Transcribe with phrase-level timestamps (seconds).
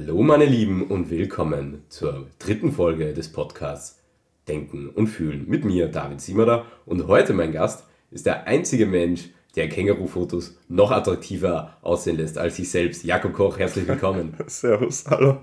[0.00, 3.98] Hallo meine Lieben und willkommen zur dritten Folge des Podcasts
[4.46, 6.66] Denken und Fühlen mit mir, David Siemerer.
[6.86, 12.56] Und heute mein Gast ist der einzige Mensch, der Känguru-Fotos noch attraktiver aussehen lässt als
[12.56, 13.02] sich selbst.
[13.02, 14.34] Jakob Koch, herzlich willkommen.
[14.46, 15.38] Servus, hallo.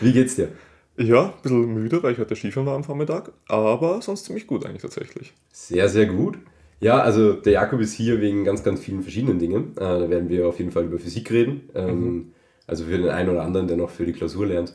[0.00, 0.48] Wie geht's dir?
[0.96, 4.64] Ja, ein bisschen müde, weil ich heute Skifahren war am Vormittag, aber sonst ziemlich gut
[4.64, 5.34] eigentlich tatsächlich.
[5.52, 6.38] Sehr, sehr gut.
[6.80, 9.72] Ja, also der Jakob ist hier wegen ganz, ganz vielen verschiedenen Dingen.
[9.76, 11.68] Äh, da werden wir auf jeden Fall über Physik reden.
[11.74, 12.33] Ähm, mhm.
[12.66, 14.74] Also für den einen oder anderen, der noch für die Klausur lernt,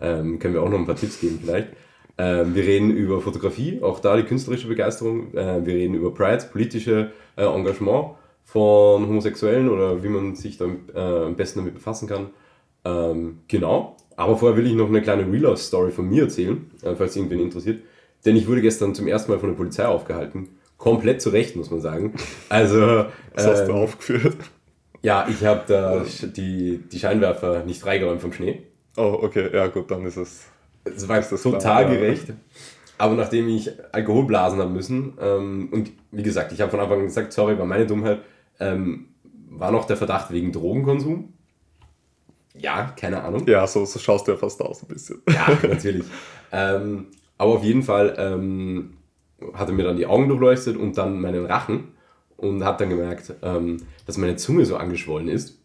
[0.00, 1.68] ähm, können wir auch noch ein paar Tipps geben vielleicht.
[2.18, 5.32] Ähm, wir reden über Fotografie, auch da die künstlerische Begeisterung.
[5.34, 8.10] Äh, wir reden über Pride, politische äh, Engagement
[8.44, 12.30] von Homosexuellen oder wie man sich da äh, am besten damit befassen kann.
[12.84, 13.96] Ähm, genau.
[14.16, 17.80] Aber vorher will ich noch eine kleine Real-Life-Story von mir erzählen, äh, falls irgendwen interessiert.
[18.26, 20.48] Denn ich wurde gestern zum ersten Mal von der Polizei aufgehalten.
[20.76, 22.14] Komplett zu Recht, muss man sagen.
[22.48, 23.06] Also.
[23.34, 24.36] Was hast du ähm, aufgeführt?
[25.02, 28.62] Ja, ich habe da die, die Scheinwerfer nicht freigeräumt vom Schnee.
[28.96, 30.46] Oh, okay, ja gut, dann ist es.
[30.84, 32.28] Es war das total klar, gerecht.
[32.28, 32.34] Ja.
[32.98, 36.98] Aber nachdem ich Alkohol blasen habe müssen, ähm, und wie gesagt, ich habe von Anfang
[36.98, 38.20] an gesagt, sorry, war meine Dummheit,
[38.58, 39.06] ähm,
[39.48, 41.32] war noch der Verdacht wegen Drogenkonsum.
[42.54, 43.46] Ja, keine Ahnung.
[43.46, 45.22] Ja, so, so schaust du ja fast aus ein bisschen.
[45.28, 46.04] Ja, natürlich.
[46.52, 47.06] ähm,
[47.38, 48.98] aber auf jeden Fall ähm,
[49.54, 51.94] hat er mir dann die Augen durchleuchtet und dann meinen Rachen
[52.40, 55.58] und habe dann gemerkt, ähm, dass meine Zunge so angeschwollen ist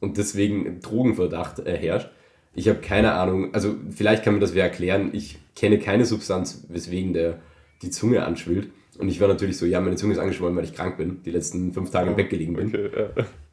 [0.00, 2.10] und deswegen Drogenverdacht äh, herrscht.
[2.54, 5.10] Ich habe keine Ahnung, also vielleicht kann mir das wer erklären.
[5.12, 7.38] Ich kenne keine Substanz, weswegen der,
[7.82, 8.70] die Zunge anschwillt.
[8.98, 11.30] Und ich war natürlich so, ja, meine Zunge ist angeschwollen, weil ich krank bin, die
[11.30, 12.68] letzten fünf Tage im Bett gelegen bin.
[12.68, 12.90] Okay,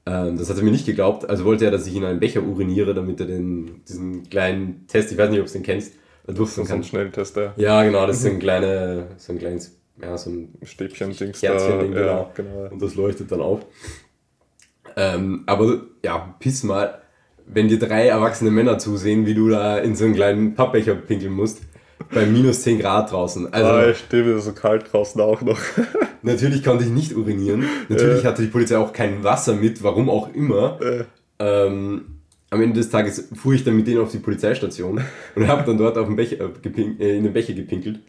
[0.05, 0.27] ja.
[0.27, 1.29] ähm, das hat er mir nicht geglaubt.
[1.29, 5.11] Also wollte er, dass ich in einen Becher uriniere, damit er den, diesen kleinen Test,
[5.11, 6.77] ich weiß nicht, ob du den kennst, durchführen kann.
[6.77, 7.83] So ein schnellen Test, ja.
[7.83, 11.33] Genau, das ist ein, kleine, so ein kleines ja, so ein Stäbchen-Ding.
[11.33, 12.31] Kerzchen-Ding, genau.
[12.35, 12.69] genau.
[12.71, 13.65] Und das leuchtet dann auf.
[14.95, 17.01] Ähm, aber ja, piss mal,
[17.45, 21.33] wenn dir drei erwachsene Männer zusehen, wie du da in so einen kleinen Pappbecher pinkeln
[21.33, 21.61] musst,
[22.11, 23.53] bei minus 10 Grad draußen.
[23.53, 25.59] Also, ah, stimmt, so kalt draußen auch noch.
[26.21, 27.65] natürlich konnte ich nicht urinieren.
[27.89, 28.27] Natürlich äh.
[28.27, 30.79] hatte die Polizei auch kein Wasser mit, warum auch immer.
[30.81, 31.03] Äh.
[31.39, 35.01] Ähm, am Ende des Tages fuhr ich dann mit denen auf die Polizeistation
[35.35, 37.99] und habe dann dort auf den Becher, äh, in den Becher gepinkelt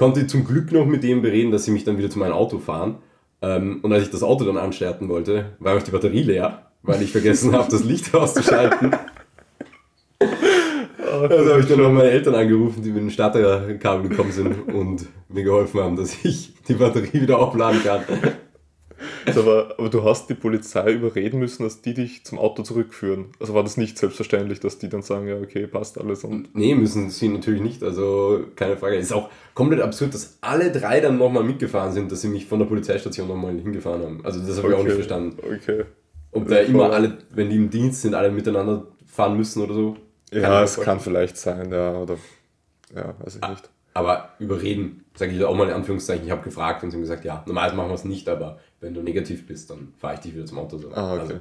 [0.00, 2.58] konnte zum Glück noch mit dem bereden, dass sie mich dann wieder zu meinem Auto
[2.58, 2.96] fahren.
[3.42, 7.02] Ähm, und als ich das Auto dann anstarten wollte, war auch die Batterie leer, weil
[7.02, 8.92] ich vergessen habe, das Licht auszuschalten.
[11.10, 15.04] Also habe ich dann noch meine Eltern angerufen, die mit dem Starterkabel gekommen sind und
[15.28, 18.00] mir geholfen haben, dass ich die Batterie wieder aufladen kann.
[19.26, 23.26] Aber, aber du hast die Polizei überreden müssen, dass die dich zum Auto zurückführen.
[23.38, 26.24] Also war das nicht selbstverständlich, dass die dann sagen, ja, okay, passt alles.
[26.24, 27.82] Und nee, müssen sie natürlich nicht.
[27.82, 28.96] Also keine Frage.
[28.96, 32.46] Es ist auch komplett absurd, dass alle drei dann nochmal mitgefahren sind, dass sie mich
[32.46, 34.20] von der Polizeistation nochmal hingefahren haben.
[34.24, 34.74] Also das habe okay.
[34.74, 35.36] ich auch nicht verstanden.
[35.42, 35.84] Okay.
[36.32, 39.96] Ob da immer alle, wenn die im Dienst sind, alle miteinander fahren müssen oder so.
[40.32, 42.16] Ja, es kann vielleicht sein, ja, oder
[42.94, 43.70] ja, weiß ich nicht.
[43.92, 47.24] Aber überreden, sage ich auch mal in Anführungszeichen, ich habe gefragt und sie haben gesagt,
[47.24, 50.34] ja, normalerweise machen wir es nicht, aber wenn du negativ bist, dann fahre ich dich
[50.34, 50.78] wieder zum Auto.
[50.78, 50.90] So.
[50.92, 51.20] Ah, okay.
[51.20, 51.34] Also,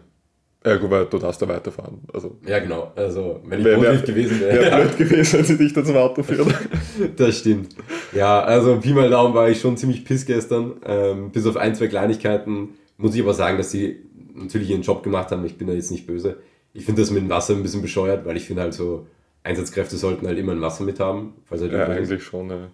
[0.66, 2.00] ja, gut, weil du darfst ja weiterfahren.
[2.12, 2.92] Also, ja, genau.
[2.96, 4.60] Also, wenn ich wär, positiv wär, gewesen wäre.
[4.60, 6.54] Wäre blöd gewesen, wenn sie dich dann zum Auto führen.
[7.16, 7.76] das stimmt.
[8.14, 10.74] Ja, also Pi mal Daumen war ich schon ziemlich piss gestern.
[10.86, 14.02] Ähm, bis auf ein, zwei Kleinigkeiten muss ich aber sagen, dass sie
[14.34, 15.46] natürlich ihren Job gemacht haben.
[15.46, 16.38] Ich bin da jetzt nicht böse.
[16.74, 19.08] Ich finde das mit dem Wasser ein bisschen bescheuert, weil ich finde halt so,
[19.44, 21.36] Einsatzkräfte sollten halt immer ein Wasser mit haben.
[21.46, 22.68] Falls halt ja, eigentlich schon, ja.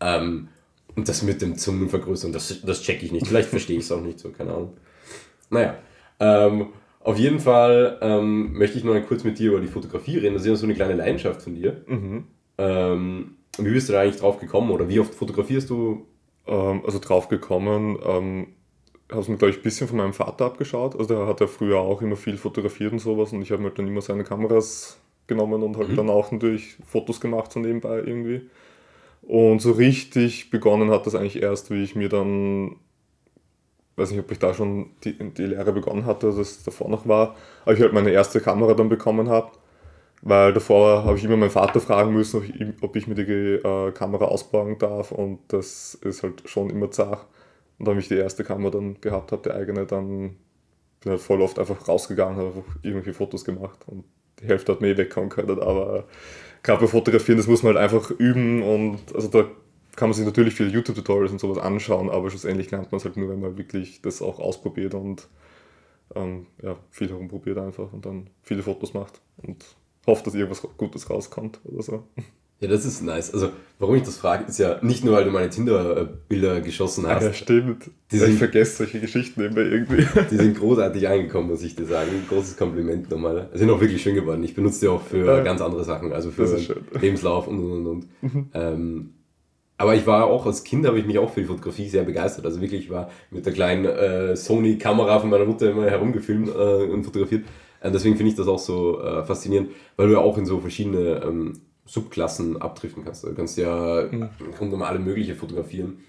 [0.00, 0.48] Ähm,
[0.96, 3.26] und das mit dem Zungenvergrößern, das, das check ich nicht.
[3.26, 4.76] Vielleicht verstehe ich es auch nicht so, keine Ahnung.
[5.50, 5.78] Naja,
[6.18, 6.68] ähm,
[7.00, 10.34] auf jeden Fall ähm, möchte ich noch mal kurz mit dir über die Fotografie reden.
[10.34, 11.82] Das ist ja so eine kleine Leidenschaft von dir.
[11.86, 12.24] Mhm.
[12.58, 16.06] Ähm, wie bist du da eigentlich drauf gekommen oder wie oft fotografierst du?
[16.46, 18.48] Ähm, also drauf gekommen, ähm,
[19.10, 20.94] habe es mir, glaube ich, ein bisschen von meinem Vater abgeschaut.
[20.94, 23.70] Also der hat ja früher auch immer viel fotografiert und sowas und ich habe mir
[23.70, 25.96] dann immer seine Kameras genommen und halt mhm.
[25.96, 28.42] dann auch natürlich Fotos gemacht so nebenbei irgendwie.
[29.22, 32.76] Und so richtig begonnen hat das eigentlich erst, wie ich mir dann,
[33.96, 37.06] weiß nicht, ob ich da schon die, die Lehre begonnen hatte, dass es davor noch
[37.06, 39.52] war, aber ich halt meine erste Kamera dann bekommen habe.
[40.22, 42.42] Weil davor habe ich immer meinen Vater fragen müssen,
[42.82, 46.90] ob ich, ich mir die äh, Kamera ausbauen darf und das ist halt schon immer
[46.90, 47.26] zart.
[47.78, 50.36] Und dann, wie ich die erste Kamera dann gehabt habe, die eigene, dann
[51.00, 54.04] bin halt voll oft einfach rausgegangen, habe einfach irgendwelche Fotos gemacht und
[54.40, 56.04] die Hälfte hat mir eh wegkommen können, aber
[56.62, 59.44] gerade bei Fotografieren, das muss man halt einfach üben und also da
[59.96, 63.16] kann man sich natürlich viele YouTube-Tutorials und sowas anschauen, aber schlussendlich lernt man es halt
[63.16, 65.28] nur, wenn man wirklich das auch ausprobiert und
[66.14, 69.64] ähm, ja, viel herumprobiert einfach und dann viele Fotos macht und
[70.06, 72.04] hofft, dass irgendwas Gutes rauskommt oder so.
[72.60, 73.32] Ja, das ist nice.
[73.32, 73.48] Also,
[73.78, 77.22] warum ich das frage, ist ja nicht nur, weil du meine Tinder-Bilder geschossen hast.
[77.24, 77.90] Ja, stimmt.
[78.12, 80.06] Die sind- ich vergesse solche Geschichten immer irgendwie.
[80.30, 82.10] Die sind großartig angekommen, muss ich dir sagen.
[82.28, 83.48] Großes Kompliment nochmal.
[83.52, 84.44] Sie sind auch wirklich schön geworden.
[84.44, 85.40] Ich benutze die auch für Ja.
[85.42, 86.44] ganz andere Sachen, also für.
[87.00, 87.86] Lebenslauf und und und.
[88.22, 88.46] und.
[88.54, 89.14] Ähm,
[89.78, 92.44] aber ich war auch als Kind, habe ich mich auch für die Fotografie sehr begeistert.
[92.44, 96.84] Also wirklich, ich war mit der kleinen äh, Sony-Kamera von meiner Mutter immer herumgefilmt äh,
[96.84, 97.44] und fotografiert.
[97.80, 100.60] Äh, deswegen finde ich das auch so äh, faszinierend, weil du ja auch in so
[100.60, 101.54] verschiedene ähm,
[101.90, 103.24] Subklassen abdriften kannst.
[103.24, 104.28] Du kannst ja Mhm.
[104.38, 106.00] im Grunde um alle mögliche fotografieren.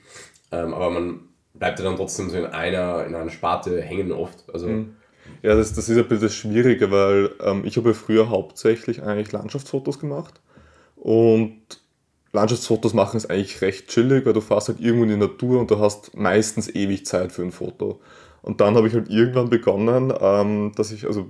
[0.51, 1.21] Ähm, aber man
[1.53, 4.43] bleibt ja dann trotzdem so in einer, in einer Sparte hängen oft.
[4.53, 4.95] Also Mhm.
[5.43, 9.01] Ja, das, das ist ein bisschen das Schwierige, weil ähm, ich habe ja früher hauptsächlich
[9.03, 10.39] eigentlich Landschaftsfotos gemacht
[10.95, 11.57] und
[12.33, 15.69] Landschaftsfotos machen ist eigentlich recht chillig, weil du fährst halt irgendwo in die Natur und
[15.69, 17.99] du hast meistens ewig Zeit für ein Foto.
[18.41, 21.27] Und dann habe ich halt irgendwann begonnen, ähm, dass ich, also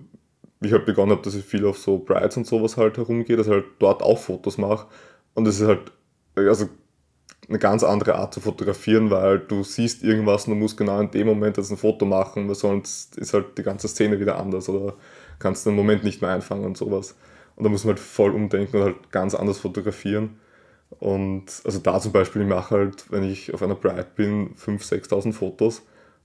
[0.67, 3.47] ich halt begonnen habe, dass ich viel auf so Brides und sowas halt herumgehe, dass
[3.47, 4.87] ich halt dort auch Fotos mache.
[5.33, 5.91] Und es ist halt,
[6.35, 6.69] also
[7.49, 11.11] eine ganz andere Art zu fotografieren, weil du siehst irgendwas und du musst genau in
[11.11, 14.69] dem Moment jetzt ein Foto machen, weil sonst ist halt die ganze Szene wieder anders
[14.69, 14.93] oder
[15.39, 17.15] kannst den Moment nicht mehr einfangen und sowas.
[17.55, 20.39] Und da muss man halt voll umdenken und halt ganz anders fotografieren.
[20.99, 25.07] Und also da zum Beispiel, ich mache halt, wenn ich auf einer Bride bin, 5.000,
[25.07, 25.81] 6.000 Fotos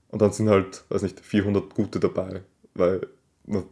[0.09, 2.41] und dann sind halt, weiß nicht, 400 gute dabei,
[2.73, 3.07] weil
[3.45, 3.63] man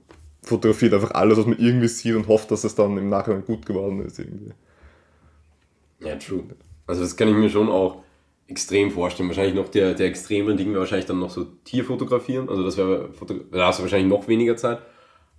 [0.45, 3.65] fotografiert einfach alles, was man irgendwie sieht und hofft, dass es dann im Nachhinein gut
[3.65, 4.51] geworden ist irgendwie.
[6.00, 6.44] Ja, true.
[6.88, 8.03] Also das kann ich mir schon auch
[8.47, 9.30] extrem vorstellen.
[9.30, 12.50] Wahrscheinlich noch der, der extreme Ding wäre wahrscheinlich dann noch so Tierfotografieren.
[12.50, 13.09] Also das wäre,
[13.51, 14.80] da hast du wahrscheinlich noch weniger Zeit.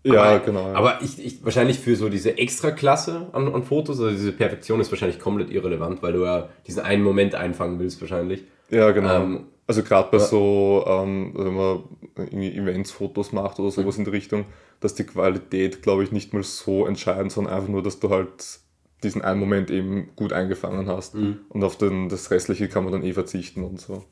[0.03, 0.69] Ja, aber, genau.
[0.69, 0.75] Ja.
[0.75, 4.91] Aber ich, ich, wahrscheinlich für so diese Extraklasse an, an Fotos, also diese Perfektion ist
[4.91, 8.45] wahrscheinlich komplett irrelevant, weil du ja diesen einen Moment einfangen willst wahrscheinlich.
[8.71, 9.23] Ja, genau.
[9.23, 10.25] Ähm, also gerade bei ja.
[10.25, 11.83] so, ähm, wenn man
[12.17, 14.45] irgendwie Events-Fotos macht oder sowas in der Richtung,
[14.81, 18.61] dass die Qualität, glaube ich, nicht mal so entscheidend, sondern einfach nur, dass du halt
[19.03, 21.15] diesen einen Moment eben gut eingefangen hast.
[21.15, 21.41] Mhm.
[21.49, 24.05] Und auf den, das Restliche kann man dann eh verzichten und so.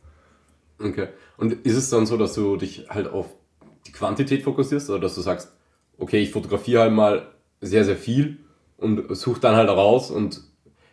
[0.79, 1.09] Okay.
[1.37, 3.27] Und ist es dann so, dass du dich halt auf
[3.87, 5.53] die Quantität fokussierst oder dass du sagst,
[5.99, 7.29] okay, ich fotografiere halt mal
[7.61, 8.39] sehr, sehr viel
[8.77, 10.43] und suche dann halt raus und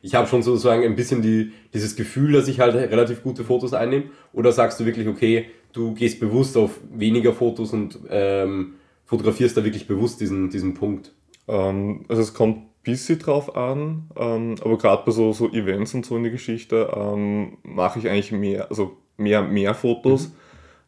[0.03, 3.73] ich habe schon sozusagen ein bisschen die, dieses Gefühl, dass ich halt relativ gute Fotos
[3.73, 4.05] einnehme?
[4.33, 8.75] Oder sagst du wirklich, okay, du gehst bewusst auf weniger Fotos und ähm,
[9.11, 11.11] fotografierst da wirklich bewusst diesen, diesen Punkt?
[11.49, 15.93] Ähm, also es kommt ein bisschen drauf an, ähm, aber gerade bei so, so Events
[15.93, 20.31] und so in die Geschichte ähm, mache ich eigentlich mehr, also mehr, mehr Fotos.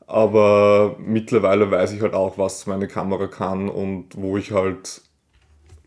[0.07, 5.01] Aber mittlerweile weiß ich halt auch, was meine Kamera kann und wo ich halt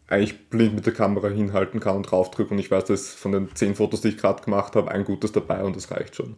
[0.08, 3.48] eigentlich blind mit der Kamera hinhalten kann und draufdrücke und ich weiß, dass von den
[3.54, 6.36] zehn Fotos, die ich gerade gemacht habe, ein gutes dabei und das reicht schon.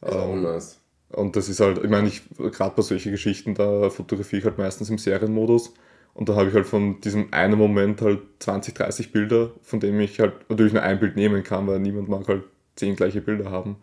[0.00, 0.80] Also auch nice.
[1.14, 4.58] Und das ist halt, ich meine, ich gerade bei solchen Geschichten, da fotografiere ich halt
[4.58, 5.72] meistens im Serienmodus.
[6.14, 10.00] Und da habe ich halt von diesem einen Moment halt 20, 30 Bilder, von denen
[10.00, 12.44] ich halt natürlich nur ein Bild nehmen kann, weil niemand mag halt
[12.76, 13.76] zehn gleiche Bilder haben.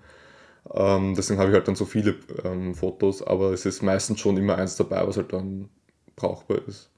[0.73, 4.37] Ähm, deswegen habe ich halt dann so viele ähm, Fotos, aber es ist meistens schon
[4.37, 5.69] immer eins dabei, was halt dann
[6.15, 6.89] brauchbar ist.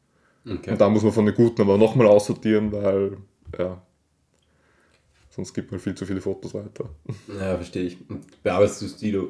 [0.45, 0.71] Okay.
[0.71, 3.17] Und da muss man von den guten aber nochmal aussortieren, weil,
[3.57, 3.81] ja,
[5.29, 6.89] sonst gibt man viel zu viele Fotos weiter.
[7.27, 7.97] Ja, verstehe ich.
[8.43, 9.27] Bearbeitest du die,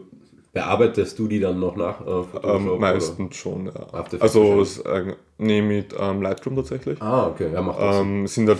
[0.54, 2.02] bearbeitest du die dann noch nach?
[2.02, 2.80] Äh, Photoshop, Ähm, oder?
[2.80, 3.88] meistens schon, ja.
[4.20, 7.02] Also, es, äh, nee, mit ähm, Lightroom tatsächlich.
[7.02, 7.98] Ah, okay, ja, macht das.
[7.98, 8.60] Ähm, sind halt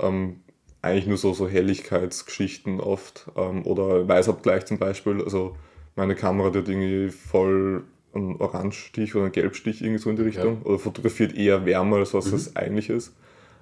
[0.00, 0.40] ähm,
[0.82, 5.22] eigentlich nur so, so Helligkeitsgeschichten oft ähm, oder Weißabgleich zum Beispiel.
[5.22, 5.56] Also
[5.96, 10.22] meine Kamera die hat irgendwie voll einen Orangestich oder einen Gelbstich irgendwie so in die
[10.22, 13.12] Richtung oder fotografiert eher wärmer, als was es eigentlich ist.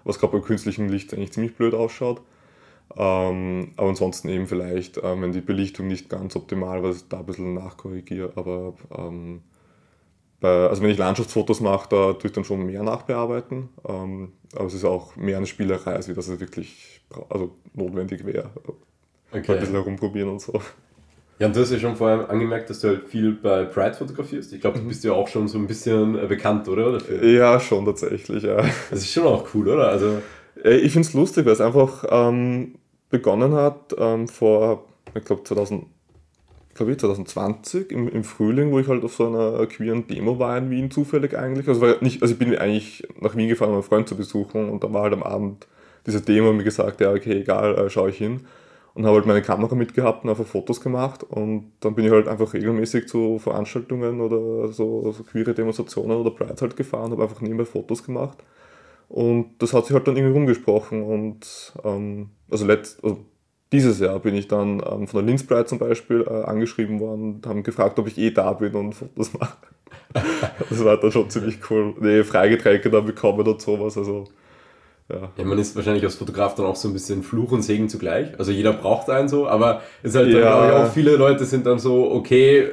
[0.05, 2.21] Was gerade bei künstlichem Licht eigentlich ziemlich blöd ausschaut.
[2.97, 7.27] Ähm, aber ansonsten eben vielleicht, ähm, wenn die Belichtung nicht ganz optimal war, da ein
[7.27, 8.33] bisschen nachkorrigiere.
[8.37, 9.43] Aber ähm,
[10.41, 13.69] bei, also wenn ich Landschaftsfotos mache, da tue ich dann schon mehr nachbearbeiten.
[13.89, 18.25] Ähm, aber es ist auch mehr eine Spielerei, als wie dass es wirklich also notwendig
[18.27, 18.51] wäre.
[19.33, 20.61] Mal ein bisschen herumprobieren und so.
[21.39, 24.53] Ja, und du hast ja schon vorher angemerkt, dass du halt viel bei Pride fotografierst.
[24.53, 24.83] Ich glaube, Mhm.
[24.83, 26.93] du bist ja auch schon so ein bisschen äh, bekannt, oder?
[26.93, 27.25] Dafür.
[27.25, 28.57] Ja, schon tatsächlich, ja.
[28.91, 29.89] Das ist schon auch cool, oder?
[29.89, 30.21] Also,
[30.63, 32.75] Äh, Ich finde es lustig, weil es einfach ähm,
[33.13, 35.85] begonnen hat ähm, vor, ich glaube 2000,
[36.75, 40.59] glaub ich, 2020 im, im Frühling, wo ich halt auf so einer queeren Demo war
[40.59, 41.69] in Wien zufällig eigentlich.
[41.69, 44.69] Also, war nicht, also ich bin eigentlich nach Wien gefahren, um einen Freund zu besuchen
[44.69, 45.69] und da war halt am Abend
[46.07, 48.41] diese Demo und mir gesagt, ja okay, egal, äh, schaue ich hin.
[48.95, 52.29] Und habe halt meine Kamera mitgehabt und einfach Fotos gemacht und dann bin ich halt
[52.29, 57.41] einfach regelmäßig zu Veranstaltungen oder so, so queere Demonstrationen oder Pride halt gefahren, habe einfach
[57.41, 58.37] nebenbei Fotos gemacht.
[59.13, 61.03] Und das hat sich halt dann irgendwie rumgesprochen.
[61.03, 63.19] Und ähm, also, letzt, also
[63.71, 67.35] dieses Jahr bin ich dann ähm, von der Linz Pride zum Beispiel äh, angeschrieben worden
[67.35, 69.59] und haben gefragt, ob ich eh da bin und Fotos mache.
[70.71, 71.95] das war dann schon ziemlich cool.
[72.01, 73.99] Nee, Freigetränke da bekommen und sowas.
[73.99, 74.25] Also
[75.11, 75.31] Ja.
[75.37, 75.45] ja.
[75.45, 78.39] man ist wahrscheinlich als Fotograf dann auch so ein bisschen Fluch und Segen zugleich.
[78.39, 80.41] Also jeder braucht einen so, aber es ist halt ja.
[80.41, 82.71] dann, glaube ich, auch viele Leute sind dann so, okay,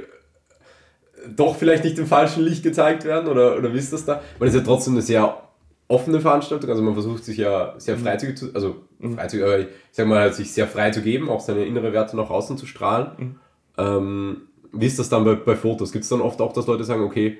[1.35, 4.21] doch vielleicht nicht im falschen Licht gezeigt werden oder, oder wie ist das da?
[4.37, 5.48] Weil es ja trotzdem eine sehr
[5.89, 8.01] offene Veranstaltung, also man versucht sich ja sehr mhm.
[8.01, 9.15] freizügig zu, also mhm.
[9.15, 12.29] freizügig, aber ich sag mal, sich sehr frei zu geben, auch seine innere Werte nach
[12.29, 13.07] außen zu strahlen.
[13.17, 13.35] Mhm.
[13.77, 14.37] Ähm,
[14.71, 15.91] wie ist das dann bei, bei Fotos?
[15.91, 17.39] Gibt es dann oft auch, dass Leute sagen, okay,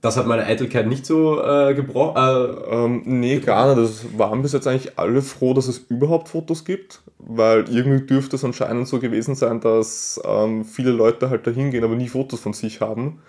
[0.00, 2.16] das hat meine Eitelkeit nicht so äh, gebrochen?
[2.16, 3.86] Äh, ähm, nee, gar nicht.
[3.86, 8.36] Das waren bis jetzt eigentlich alle froh, dass es überhaupt Fotos gibt, weil irgendwie dürfte
[8.36, 12.40] es anscheinend so gewesen sein, dass ähm, viele Leute halt da hingehen, aber nie Fotos
[12.40, 13.20] von sich haben.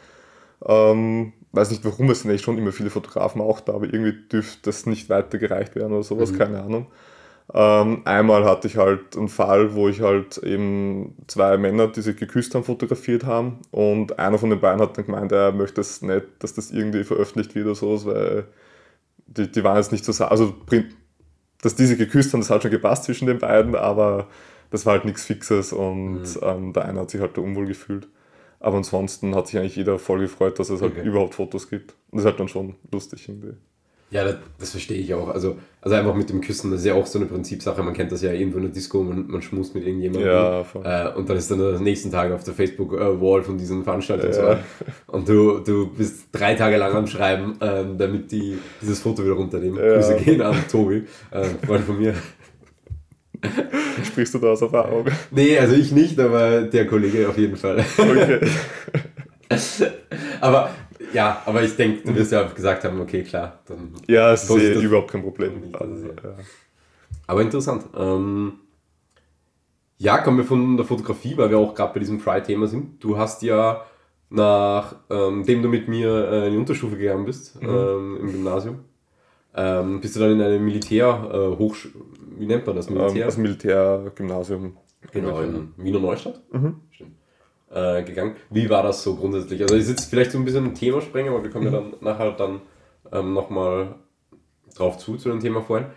[0.66, 4.14] Ähm, weiß nicht warum, es sind eigentlich schon immer viele Fotografen auch da, aber irgendwie
[4.30, 6.38] dürfte das nicht weitergereicht werden oder sowas, mhm.
[6.38, 6.88] keine Ahnung.
[7.52, 12.16] Ähm, einmal hatte ich halt einen Fall, wo ich halt eben zwei Männer, die sich
[12.16, 16.04] geküsst haben, fotografiert haben und einer von den beiden hat dann gemeint, er möchte es
[16.04, 18.46] nicht, dass das irgendwie veröffentlicht wird oder sowas, weil
[19.26, 20.54] die, die waren jetzt nicht so, also
[21.62, 24.28] dass diese geküsst haben, das hat schon gepasst zwischen den beiden, aber
[24.70, 26.40] das war halt nichts Fixes und mhm.
[26.44, 28.08] ähm, der eine hat sich halt da unwohl gefühlt.
[28.60, 31.08] Aber ansonsten hat sich eigentlich jeder voll gefreut, dass es halt okay.
[31.08, 31.92] überhaupt Fotos gibt.
[32.12, 33.54] Und das ist halt dann schon lustig irgendwie.
[34.12, 35.30] Ja, das, das, verstehe ich auch.
[35.30, 37.84] Also, also einfach mit dem Küssen, das ist ja auch so eine Prinzipsache.
[37.84, 40.28] Man kennt das ja irgendwo in der Disco, man, man schmust mit irgendjemandem.
[40.28, 44.34] Ja, äh, und dann ist dann der nächsten Tag auf der Facebook-Wall von diesen Veranstaltungen
[44.34, 44.50] ja.
[44.50, 45.14] und so.
[45.14, 49.36] Und du, du bist drei Tage lang am Schreiben, ähm, damit die dieses Foto wieder
[49.36, 49.78] runternehmen.
[49.78, 49.96] Ja.
[49.96, 52.16] Grüße gehen an Tobi, äh, Freund von mir.
[54.04, 55.06] Sprichst du da aus Erfahrung?
[55.32, 57.86] Nee, also ich nicht, aber der Kollege auf jeden Fall.
[57.98, 58.40] Okay.
[60.42, 60.72] aber
[61.14, 63.60] ja, aber ich denke, du wirst ja gesagt haben, okay, klar.
[63.68, 65.64] Dann ja, es ist eh überhaupt kein Problem.
[65.74, 66.36] Also, ja.
[67.28, 67.86] Aber interessant.
[67.98, 68.54] Ähm,
[69.98, 73.04] ja, kommen wir von der Fotografie, weil wir auch gerade bei diesem Pride-Thema sind.
[73.04, 73.86] Du hast ja
[74.30, 77.70] nachdem ähm, du mit mir äh, in die Unterstufe gegangen bist, mhm.
[77.70, 78.80] ähm, im Gymnasium,
[79.56, 81.38] ähm, bist du dann in eine Militär äh,
[82.40, 83.26] wie nennt man das ähm, Militär?
[83.26, 84.78] das Militärgymnasium.
[85.12, 86.42] Genau, in Wiener Neustadt.
[86.52, 86.82] Mhm.
[86.92, 87.20] Stimmt
[87.72, 88.36] äh, gegangen.
[88.50, 89.62] Wie war das so grundsätzlich?
[89.62, 91.74] Also ich sitze vielleicht so ein bisschen ein Thema sprengen, aber wir kommen mhm.
[91.74, 92.62] ja dann nachher dann
[93.12, 93.96] ähm, nochmal
[94.76, 95.88] drauf zu, zu dem Thema vorhin.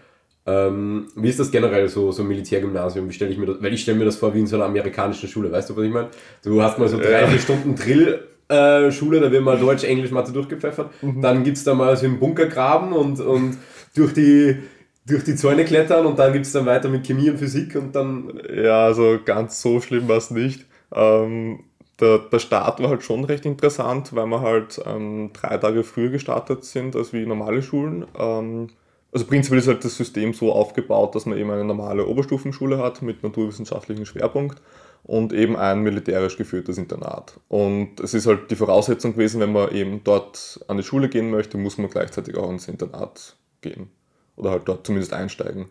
[0.44, 3.08] Ähm, wie ist das generell so, so Militärgymnasium?
[3.08, 3.62] Wie stelle ich mir das?
[3.62, 5.84] Weil ich stelle mir das vor wie in so einer amerikanischen Schule, weißt du, was
[5.84, 6.08] ich meine?
[6.42, 8.28] Du hast mal so drei, vier Stunden Drill.
[8.48, 10.90] Äh, Schule, da wird mal Deutsch, Englisch, Mathe durchgepfeffert.
[11.00, 11.22] Mhm.
[11.22, 13.56] Dann gibt es da mal so einen Bunker graben und, und
[13.94, 14.56] durch die
[15.06, 17.94] durch die Zäune klettern und dann gibt es dann weiter mit Chemie und Physik und
[17.94, 18.40] dann.
[18.54, 20.66] Ja, also ganz so schlimm war es nicht.
[20.94, 21.64] Ähm,
[22.00, 26.10] der, der Start war halt schon recht interessant, weil wir halt ähm, drei Tage früher
[26.10, 28.04] gestartet sind als wie normale Schulen.
[28.18, 28.68] Ähm,
[29.12, 33.02] also prinzipiell ist halt das System so aufgebaut, dass man eben eine normale Oberstufenschule hat
[33.02, 34.62] mit naturwissenschaftlichem Schwerpunkt
[35.04, 37.38] und eben ein militärisch geführtes Internat.
[37.48, 41.30] Und es ist halt die Voraussetzung gewesen, wenn man eben dort an die Schule gehen
[41.30, 43.90] möchte, muss man gleichzeitig auch ins Internat gehen.
[44.36, 45.66] Oder halt dort zumindest einsteigen.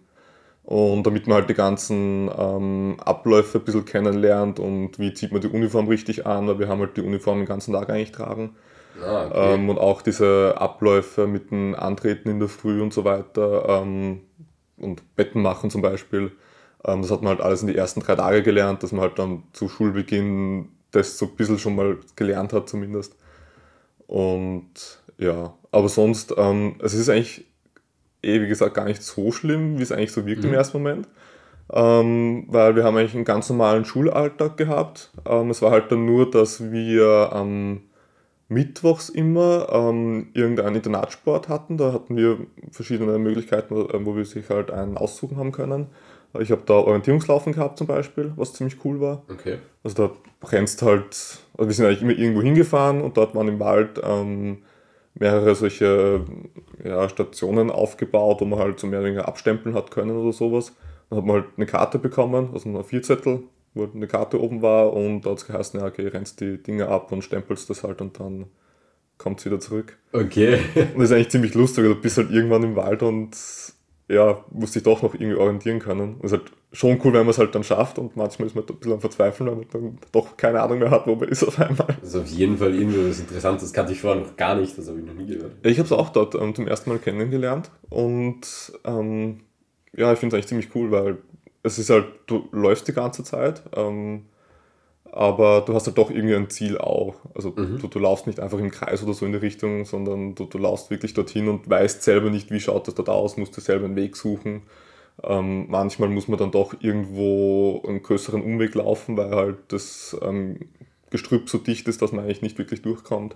[0.63, 5.41] Und damit man halt die ganzen ähm, Abläufe ein bisschen kennenlernt und wie zieht man
[5.41, 8.56] die Uniform richtig an, weil wir haben halt die Uniform den ganzen Tag eigentlich tragen.
[9.03, 9.53] Ah, okay.
[9.53, 14.22] ähm, und auch diese Abläufe mit dem Antreten in der Früh und so weiter ähm,
[14.77, 16.32] und Betten machen zum Beispiel.
[16.86, 19.18] Ähm, das hat man halt alles in die ersten drei Tage gelernt, dass man halt
[19.18, 23.15] dann zu Schulbeginn das so ein bisschen schon mal gelernt hat zumindest.
[24.08, 27.46] Und ja, aber sonst, ähm, es ist eigentlich
[28.23, 30.49] eh, wie gesagt, gar nicht so schlimm, wie es eigentlich so wirkt mhm.
[30.49, 31.07] im ersten Moment.
[31.73, 35.11] Ähm, weil wir haben eigentlich einen ganz normalen Schulalltag gehabt.
[35.25, 37.81] Ähm, es war halt dann nur, dass wir am
[38.49, 41.77] Mittwochs immer ähm, irgendeinen Internatssport hatten.
[41.77, 42.39] Da hatten wir
[42.71, 45.87] verschiedene Möglichkeiten, wo wir sich halt einen aussuchen haben können.
[46.39, 49.23] Ich habe da Orientierungslaufen gehabt zum Beispiel, was ziemlich cool war.
[49.29, 49.57] Okay.
[49.83, 53.59] Also da rennst halt, also wir sind eigentlich immer irgendwo hingefahren und dort waren im
[53.59, 54.59] Wald ähm,
[55.13, 56.25] mehrere solche
[56.84, 60.74] ja, Stationen aufgebaut, wo man halt so mehr oder weniger abstempeln hat können oder sowas.
[61.10, 64.94] Dann hat man halt eine Karte bekommen, also ein Vierzettel, wo eine Karte oben war
[64.94, 68.01] und da hat es geheißen, ja, okay, rennst die Dinge ab und stempelst das halt
[68.01, 68.46] und dann
[69.18, 69.98] kommt es wieder zurück.
[70.13, 70.60] Okay.
[70.75, 73.36] Und das ist eigentlich ziemlich lustig, du bist halt irgendwann im Wald und
[74.12, 76.18] ja, musst dich doch noch irgendwie orientieren können.
[76.22, 78.65] Das ist halt schon cool, wenn man es halt dann schafft und manchmal ist man
[78.65, 81.44] ein bisschen am Verzweifeln, weil man dann doch keine Ahnung mehr hat, wo man ist
[81.44, 81.88] auf einmal.
[82.01, 84.77] Das ist auf jeden Fall irgendwie was Interessantes, das kannte ich vorher noch gar nicht,
[84.77, 85.53] das habe ich noch nie gehört.
[85.63, 89.41] Ich habe es auch dort ähm, zum ersten Mal kennengelernt und ähm,
[89.96, 91.18] ja, ich finde es eigentlich ziemlich cool, weil
[91.63, 94.25] es ist halt, du läufst die ganze Zeit, ähm,
[95.12, 97.15] aber du hast halt doch irgendwie ein Ziel auch.
[97.36, 97.80] Also mhm.
[97.80, 100.58] du, du laufst nicht einfach im Kreis oder so in die Richtung, sondern du, du
[100.58, 103.86] laufst wirklich dorthin und weißt selber nicht, wie schaut das dort aus, musst du selber
[103.86, 104.62] einen Weg suchen.
[105.24, 110.60] Ähm, manchmal muss man dann doch irgendwo einen größeren Umweg laufen, weil halt das ähm,
[111.10, 113.36] Gestrüpp so dicht ist, dass man eigentlich nicht wirklich durchkommt.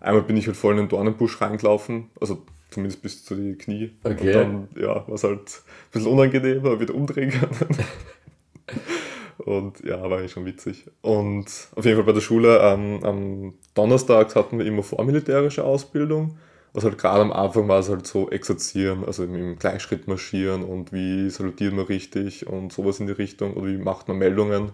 [0.00, 3.92] einmal bin ich halt voll in den Dornenbusch reingelaufen, also zumindest bis zu die Knie.
[4.04, 4.26] Okay.
[4.26, 7.76] Und dann, ja, war es halt ein bisschen unangenehm, aber wieder umdrehen können.
[9.46, 10.90] Und ja, war eigentlich schon witzig.
[11.02, 16.36] Und auf jeden Fall bei der Schule, ähm, am Donnerstag hatten wir immer vormilitärische Ausbildung.
[16.72, 20.92] Was halt gerade am Anfang war es halt so exerzieren, also im Gleichschritt marschieren und
[20.92, 24.72] wie salutiert man richtig und sowas in die Richtung oder wie macht man Meldungen.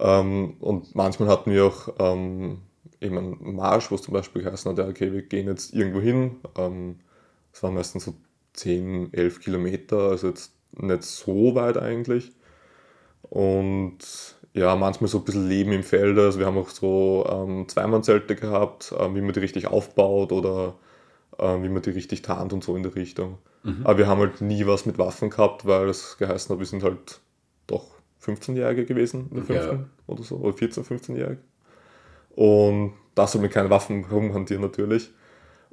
[0.00, 2.62] Ähm, und manchmal hatten wir auch ähm,
[3.02, 6.36] eben einen Marsch, wo es zum Beispiel geheißen hat, okay, wir gehen jetzt irgendwo hin.
[6.56, 7.00] Ähm,
[7.52, 8.14] das waren meistens so
[8.54, 12.32] 10, 11 Kilometer, also jetzt nicht so weit eigentlich.
[13.32, 13.96] Und
[14.52, 16.18] ja, manchmal so ein bisschen Leben im Feld.
[16.18, 20.74] Also wir haben auch so ähm, Zweimannzelte gehabt, ähm, wie man die richtig aufbaut oder
[21.38, 23.38] ähm, wie man die richtig tarnt und so in der Richtung.
[23.62, 23.80] Mhm.
[23.84, 26.82] Aber wir haben halt nie was mit Waffen gehabt, weil es geheißen hat, wir sind
[26.82, 27.20] halt
[27.66, 27.86] doch
[28.22, 29.58] 15-Jährige gewesen in der 5.
[29.58, 29.84] Ja.
[30.08, 31.40] oder so, oder 14, 15-Jährige.
[32.36, 35.10] Und da soll man keine Waffen rumhantieren natürlich.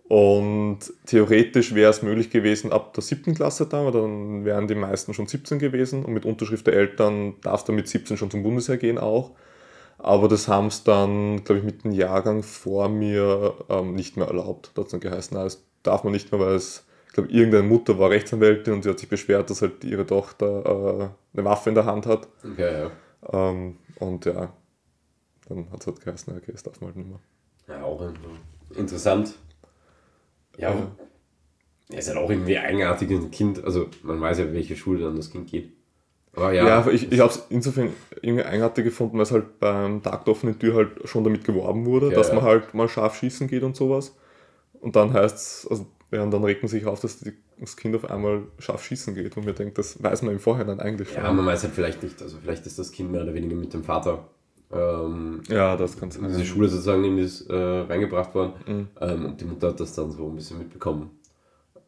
[0.09, 4.73] Und theoretisch wäre es möglich gewesen ab der siebten Klasse dann, aber dann wären die
[4.73, 8.41] meisten schon 17 gewesen und mit Unterschrift der Eltern darf dann mit 17 schon zum
[8.41, 9.35] Bundesheer gehen auch.
[9.99, 14.25] Aber das haben es dann, glaube ich, mit dem Jahrgang vor mir ähm, nicht mehr
[14.25, 14.71] erlaubt.
[14.73, 17.29] Da hat es dann geheißen, na, das darf man nicht mehr, weil es, ich glaube,
[17.29, 20.65] irgendeine Mutter war Rechtsanwältin und sie hat sich beschwert, dass halt ihre Tochter
[21.35, 22.27] äh, eine Waffe in der Hand hat.
[22.43, 22.91] Okay, ja.
[23.31, 24.53] Ähm, und ja,
[25.47, 27.19] dann hat es halt geheißen, okay, das darf man halt nicht mehr.
[27.67, 28.11] Ja, auch
[28.75, 29.35] interessant.
[30.59, 30.91] Ja, ja.
[31.91, 33.63] Er ist halt auch irgendwie eigenartig ein Kind.
[33.63, 35.71] Also man weiß ja, welche Schule dann das Kind geht.
[36.33, 37.89] Aber ja, ja ich, ich habe es insofern
[38.21, 41.85] irgendwie eigenartig gefunden, weil es halt beim Tag der offenen Tür halt schon damit geworben
[41.85, 42.35] wurde, ja, dass ja.
[42.35, 44.15] man halt mal scharf schießen geht und sowas.
[44.79, 47.75] Und dann heißt es, also ja, und dann regt man sich auf, dass die, das
[47.75, 51.09] Kind auf einmal scharf schießen geht und mir denkt, das weiß man im Vorhinein eigentlich
[51.09, 51.23] schon.
[51.23, 53.73] Ja, man weiß halt vielleicht nicht, also vielleicht ist das Kind mehr oder weniger mit
[53.73, 54.29] dem Vater
[54.71, 56.23] ähm, ja, das kann sein.
[56.25, 58.53] In diese Schule sozusagen in das, äh, reingebracht worden.
[58.67, 58.87] Mhm.
[59.01, 61.11] Ähm, und die Mutter hat das dann so ein bisschen mitbekommen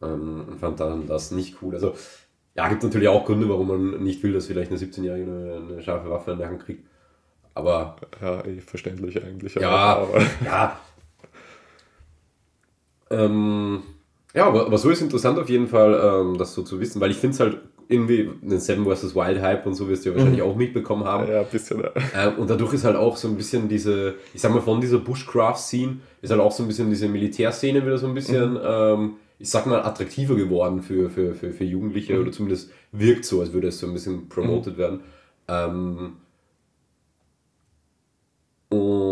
[0.02, 1.74] ähm, und fand dann das nicht cool.
[1.74, 1.94] Also,
[2.54, 5.82] ja, gibt natürlich auch Gründe, warum man nicht will, dass vielleicht eine 17-Jährige eine, eine,
[5.82, 6.86] scharfe Waffe in der Hand kriegt.
[7.54, 7.96] Aber.
[8.20, 9.54] Ja, eh verständlich eigentlich.
[9.54, 10.20] Ja, aber.
[10.44, 10.80] ja.
[13.10, 13.82] Ähm,
[14.34, 17.10] ja, aber, aber so ist interessant auf jeden Fall, ähm, das so zu wissen, weil
[17.10, 17.60] ich finde es halt
[17.92, 19.14] irgendwie den Seven vs.
[19.14, 20.48] Wild Hype und so wirst du ja wahrscheinlich mhm.
[20.48, 21.30] auch mitbekommen haben.
[21.30, 21.80] Ja, ein bisschen.
[21.80, 21.90] Ja.
[22.16, 24.98] Ähm, und dadurch ist halt auch so ein bisschen diese, ich sag mal, von dieser
[24.98, 28.60] Bushcraft-Scene ist halt auch so ein bisschen diese Militärszene wieder so ein bisschen, mhm.
[28.64, 32.22] ähm, ich sag mal, attraktiver geworden für, für, für, für Jugendliche mhm.
[32.22, 34.78] oder zumindest wirkt so, als würde es so ein bisschen promoted mhm.
[34.78, 35.00] werden.
[35.48, 36.12] Ähm,
[38.68, 39.11] und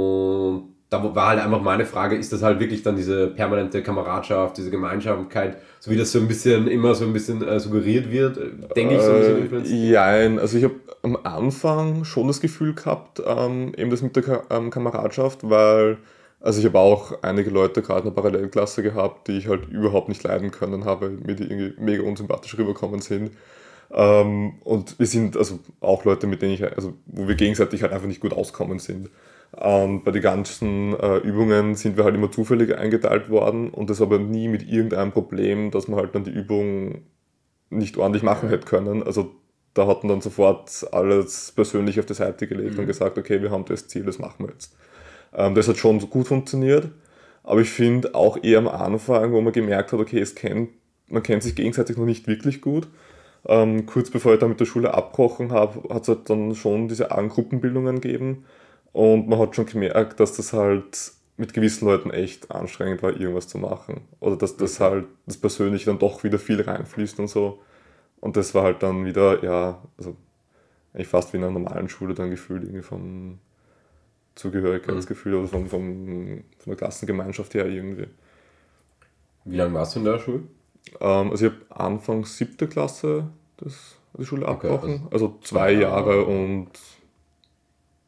[0.90, 4.70] da war halt einfach meine Frage, ist das halt wirklich dann diese permanente Kameradschaft, diese
[4.70, 8.36] Gemeinschaftlichkeit, so wie das so ein bisschen immer so ein bisschen äh, suggeriert wird,
[8.76, 9.64] denke ich so ein bisschen.
[9.64, 14.16] Äh, ja, also ich habe am Anfang schon das Gefühl gehabt, ähm, eben das mit
[14.16, 15.98] der Ka ähm, Kameradschaft, weil,
[16.40, 20.08] also ich habe auch einige Leute gerade in der Parallelklasse gehabt, die ich halt überhaupt
[20.08, 23.30] nicht leiden können habe, mir die irgendwie mega unsympathisch rüberkommen sind.
[23.92, 27.92] Ähm, und wir sind also auch Leute, mit denen ich, also wo wir gegenseitig halt
[27.92, 29.08] einfach nicht gut auskommen sind.
[29.52, 34.00] Und bei den ganzen äh, Übungen sind wir halt immer zufällig eingeteilt worden und das
[34.00, 37.02] aber nie mit irgendeinem Problem, dass man halt dann die Übung
[37.68, 39.02] nicht ordentlich machen hätte können.
[39.02, 39.32] Also
[39.74, 42.80] da hatten dann sofort alles persönlich auf die Seite gelegt mhm.
[42.80, 44.76] und gesagt, okay, wir haben das Ziel, das machen wir jetzt.
[45.34, 46.88] Ähm, das hat schon gut funktioniert,
[47.42, 50.70] aber ich finde auch eher am Anfang, wo man gemerkt hat, okay, es kennt,
[51.08, 52.88] man kennt sich gegenseitig noch nicht wirklich gut.
[53.46, 56.88] Ähm, kurz bevor ich dann mit der Schule abgebrochen habe, hat es halt dann schon
[56.88, 58.44] diese argen Gruppenbildungen gegeben
[58.92, 63.48] und man hat schon gemerkt, dass das halt mit gewissen Leuten echt anstrengend war, irgendwas
[63.48, 64.02] zu machen.
[64.20, 67.60] Oder dass das halt das Persönliche dann doch wieder viel reinfließt und so.
[68.20, 70.16] Und das war halt dann wieder, ja, also
[70.92, 73.38] eigentlich fast wie in einer normalen Schule dann gefühlt irgendwie vom
[74.34, 75.38] Zugehörigkeitsgefühl mhm.
[75.38, 78.08] oder vom, vom, von der Klassengemeinschaft her irgendwie.
[79.44, 80.42] Wie lange warst du in der Schule?
[81.00, 85.72] Ähm, also ich habe Anfang siebte Klasse das, die Schule okay, abgebrochen, also, also zwei
[85.72, 86.68] Jahre und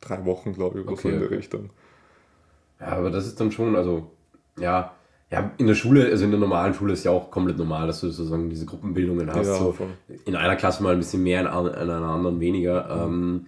[0.02, 1.70] drei Wochen, glaube ich, oder okay, so in der Richtung.
[2.78, 4.10] Ja, aber das ist dann schon, also,
[4.58, 4.92] ja,
[5.30, 8.02] ja, in der Schule, also in der normalen Schule ist ja auch komplett normal, dass
[8.02, 9.46] du sozusagen diese Gruppenbildungen hast.
[9.46, 9.74] Ja, so
[10.26, 13.06] in einer Klasse mal ein bisschen mehr, in einer anderen weniger.
[13.06, 13.14] Mhm.
[13.14, 13.46] Ähm,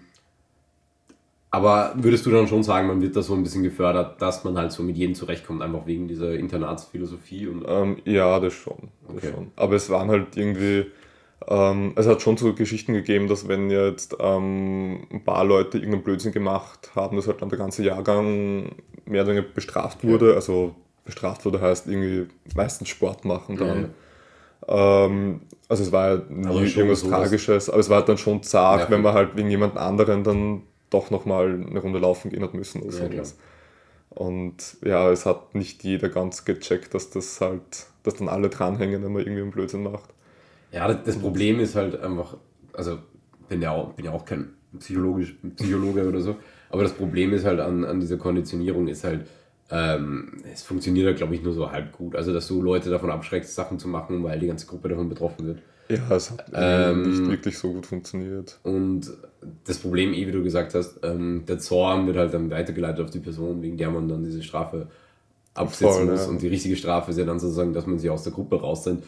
[1.50, 4.56] aber würdest du dann schon sagen, man wird da so ein bisschen gefördert, dass man
[4.56, 7.46] halt so mit jedem zurechtkommt, einfach wegen dieser Internatsphilosophie?
[7.46, 9.32] Und ähm, ja, das schon, das okay.
[9.32, 9.52] schon.
[9.54, 10.86] Aber es waren halt irgendwie,
[11.46, 16.04] ähm, es hat schon so Geschichten gegeben, dass wenn jetzt ähm, ein paar Leute irgendeinen
[16.04, 18.72] Blödsinn gemacht haben, dass halt dann der ganze Jahrgang
[19.04, 20.30] mehr oder weniger bestraft wurde.
[20.30, 20.36] Ja.
[20.36, 23.90] Also bestraft wurde heißt irgendwie meistens Sport machen dann.
[24.68, 25.04] Ja.
[25.06, 28.42] Ähm, also es war ja nie irgendwas so Tragisches, aber es war halt dann schon
[28.42, 32.42] zart, ja, wenn man halt wegen jemand anderen dann doch nochmal eine Runde laufen gehen
[32.42, 33.36] hat müssen oder sowas.
[34.10, 39.02] Und ja, es hat nicht jeder ganz gecheckt, dass das halt, dass dann alle dranhängen,
[39.02, 40.14] wenn man irgendwie einen Blödsinn macht.
[40.74, 42.36] Ja, das Problem ist halt einfach,
[42.72, 42.98] also
[43.48, 46.36] bin ja auch, bin ja auch kein psychologisch, Psychologe oder so,
[46.68, 49.26] aber das Problem ist halt an, an dieser Konditionierung ist halt,
[49.70, 52.16] ähm, es funktioniert halt, glaube ich, nur so halb gut.
[52.16, 55.46] Also, dass du Leute davon abschreckst, Sachen zu machen, weil die ganze Gruppe davon betroffen
[55.46, 55.58] wird.
[55.88, 58.58] Ja, es hat ähm, nicht wirklich so gut funktioniert.
[58.62, 59.12] Und
[59.64, 63.10] das Problem, eh, wie du gesagt hast, ähm, der Zorn wird halt dann weitergeleitet auf
[63.10, 64.88] die Person, wegen der man dann diese Strafe
[65.54, 66.24] absetzen Voll, muss.
[66.24, 66.30] Ja.
[66.30, 69.04] Und die richtige Strafe ist ja dann sozusagen, dass man sie aus der Gruppe raussendet.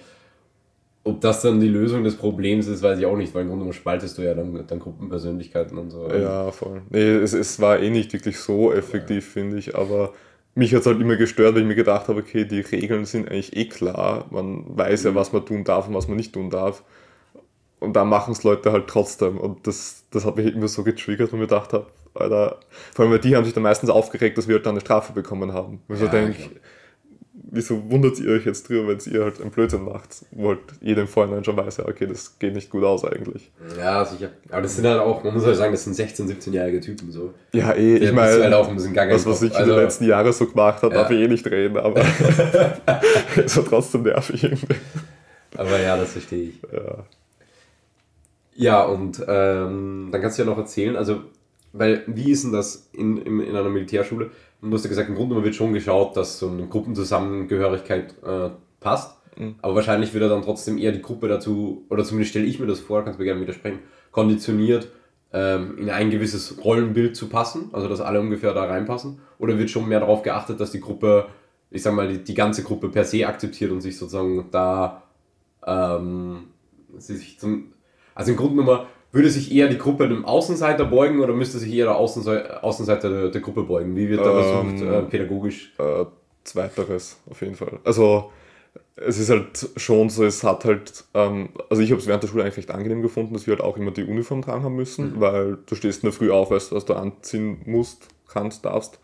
[1.06, 3.72] Ob das dann die Lösung des Problems ist, weiß ich auch nicht, weil im Grunde
[3.72, 6.10] spaltest du ja dann, dann Gruppenpersönlichkeiten und so.
[6.10, 6.82] Ja, voll.
[6.90, 9.32] Nee, es, es war eh nicht wirklich so effektiv, ja.
[9.32, 10.12] finde ich, aber
[10.56, 13.30] mich hat es halt immer gestört, weil ich mir gedacht habe, okay, die Regeln sind
[13.30, 14.26] eigentlich eh klar.
[14.30, 15.14] Man weiß ja, mhm.
[15.14, 16.82] was man tun darf und was man nicht tun darf.
[17.78, 19.38] Und da machen es Leute halt trotzdem.
[19.38, 22.58] Und das, das hat mich immer so getriggert, wo ich mir gedacht habe, Alter,
[22.94, 25.12] vor allem weil die haben sich dann meistens aufgeregt, dass wir halt dann eine Strafe
[25.12, 25.82] bekommen haben.
[25.86, 26.50] Und ja, denke,
[27.56, 31.02] wieso wundert ihr euch jetzt drüber, wenn ihr halt einen Blödsinn macht, wo halt jeder
[31.02, 33.50] im Vorhinein schon weiß, ja, okay, das geht nicht gut aus eigentlich.
[33.76, 34.30] Ja, sicher.
[34.50, 37.34] Aber das sind halt auch, man muss halt sagen, das sind 16-, 17-jährige Typen so.
[37.52, 39.80] Ja, eh, ich meine, halt auch ein bisschen das, was ich also, in den also-
[39.80, 41.02] letzten Jahren so gemacht habe, ja.
[41.02, 42.00] darf ich eh nicht reden, aber
[43.36, 44.76] es war trotzdem nervig irgendwie.
[45.56, 46.62] Aber ja, das verstehe ich.
[46.72, 47.04] Ja.
[48.58, 51.20] Ja, und ähm, dann kannst du ja noch erzählen, also,
[51.78, 54.30] weil, wie ist denn das in, in, in einer Militärschule?
[54.62, 59.16] du hast ja gesagt, im Grunde wird schon geschaut, dass so eine Gruppenzusammengehörigkeit äh, passt.
[59.36, 59.56] Mhm.
[59.62, 62.66] Aber wahrscheinlich wird er dann trotzdem eher die Gruppe dazu, oder zumindest stelle ich mir
[62.66, 64.88] das vor, kannst du mir gerne widersprechen, konditioniert,
[65.32, 69.20] ähm, in ein gewisses Rollenbild zu passen, also dass alle ungefähr da reinpassen.
[69.38, 71.26] Oder wird schon mehr darauf geachtet, dass die Gruppe,
[71.70, 75.02] ich sag mal, die, die ganze Gruppe per se akzeptiert und sich sozusagen da
[75.66, 76.44] ähm,
[76.96, 77.72] sich zum.
[78.14, 81.72] Also im Grunde genommen würde sich eher die Gruppe dem Außenseiter beugen oder müsste sich
[81.72, 83.96] eher der Außenseiter, Außenseiter der, der, Gruppe beugen?
[83.96, 85.72] Wie wird da versucht, ähm, äh, pädagogisch?
[85.78, 86.04] Äh,
[86.44, 87.80] zweiteres, auf jeden Fall.
[87.84, 88.30] Also
[88.96, 92.28] es ist halt schon so, es hat halt, ähm, also ich habe es während der
[92.28, 95.16] Schule eigentlich recht angenehm gefunden, dass wir halt auch immer die Uniform tragen haben müssen,
[95.16, 95.20] mhm.
[95.20, 98.98] weil du stehst in der Früh auf, weißt was du anziehen musst, kannst, darfst.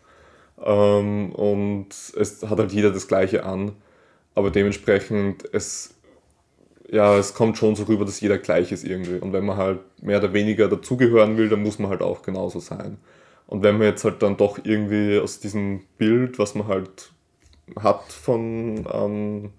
[0.63, 3.73] Ähm, und es hat halt jeder das Gleiche an,
[4.35, 5.95] aber dementsprechend, es
[6.89, 9.17] ja, es kommt schon so rüber, dass jeder gleich ist irgendwie.
[9.19, 12.59] Und wenn man halt mehr oder weniger dazugehören will, dann muss man halt auch genauso
[12.59, 12.97] sein.
[13.47, 17.11] Und wenn man jetzt halt dann doch irgendwie aus diesem Bild, was man halt
[17.79, 19.51] hat von ähm,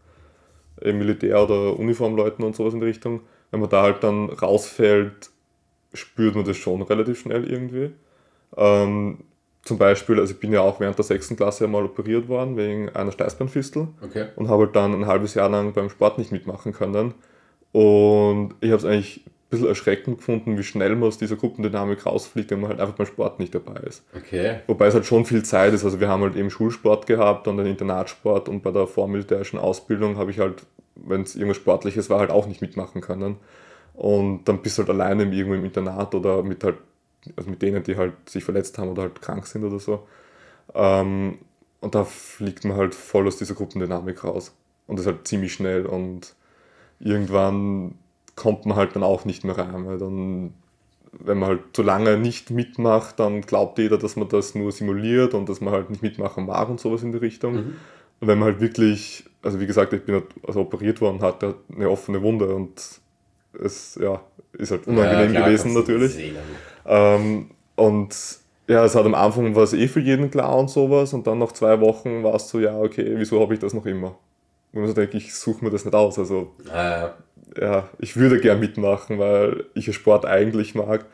[0.82, 5.30] Militär- oder Uniformleuten und sowas in die Richtung, wenn man da halt dann rausfällt,
[5.92, 7.92] spürt man das schon relativ schnell irgendwie.
[8.56, 9.18] Ähm,
[9.64, 12.90] zum Beispiel, also ich bin ja auch während der sechsten Klasse einmal operiert worden wegen
[12.90, 14.26] einer Steißbeinfistel okay.
[14.36, 17.14] und habe halt dann ein halbes Jahr lang beim Sport nicht mitmachen können.
[17.72, 22.04] Und ich habe es eigentlich ein bisschen erschreckend gefunden, wie schnell man aus dieser Gruppendynamik
[22.04, 24.04] rausfliegt, wenn man halt einfach beim Sport nicht dabei ist.
[24.14, 24.60] Okay.
[24.66, 25.84] Wobei es halt schon viel Zeit ist.
[25.84, 30.18] Also wir haben halt eben Schulsport gehabt und den Internatsport und bei der vormilitärischen Ausbildung
[30.18, 33.36] habe ich halt, wenn es irgendwas Sportliches war, halt auch nicht mitmachen können.
[33.94, 36.76] Und dann bist du halt alleine irgendwo im Internat oder mit halt
[37.36, 40.06] also mit denen, die halt sich verletzt haben oder halt krank sind oder so.
[40.74, 41.38] Ähm,
[41.80, 44.54] und da fliegt man halt voll aus dieser Gruppendynamik raus.
[44.86, 46.34] Und das ist halt ziemlich schnell und
[47.00, 47.94] irgendwann
[48.36, 50.54] kommt man halt dann auch nicht mehr rein, weil dann,
[51.12, 55.34] wenn man halt zu lange nicht mitmacht, dann glaubt jeder, dass man das nur simuliert
[55.34, 57.54] und dass man halt nicht mitmachen mag und sowas in die Richtung.
[57.54, 57.76] Mhm.
[58.20, 61.54] Und wenn man halt wirklich, also wie gesagt, ich bin halt also operiert worden, hatte
[61.74, 63.00] eine offene Wunde und
[63.62, 64.20] es ja,
[64.52, 66.34] ist halt unangenehm ja, klar, gewesen natürlich.
[66.86, 68.14] Ähm, und
[68.68, 71.38] ja, es hat am Anfang war es eh für jeden klar und sowas und dann
[71.38, 74.16] nach zwei Wochen war es so, ja, okay, wieso habe ich das noch immer?
[74.72, 76.18] Und man so denkt, ich suche mir das nicht aus.
[76.18, 77.08] Also äh.
[77.60, 81.04] ja, ich würde gern mitmachen, weil ich Sport eigentlich mag,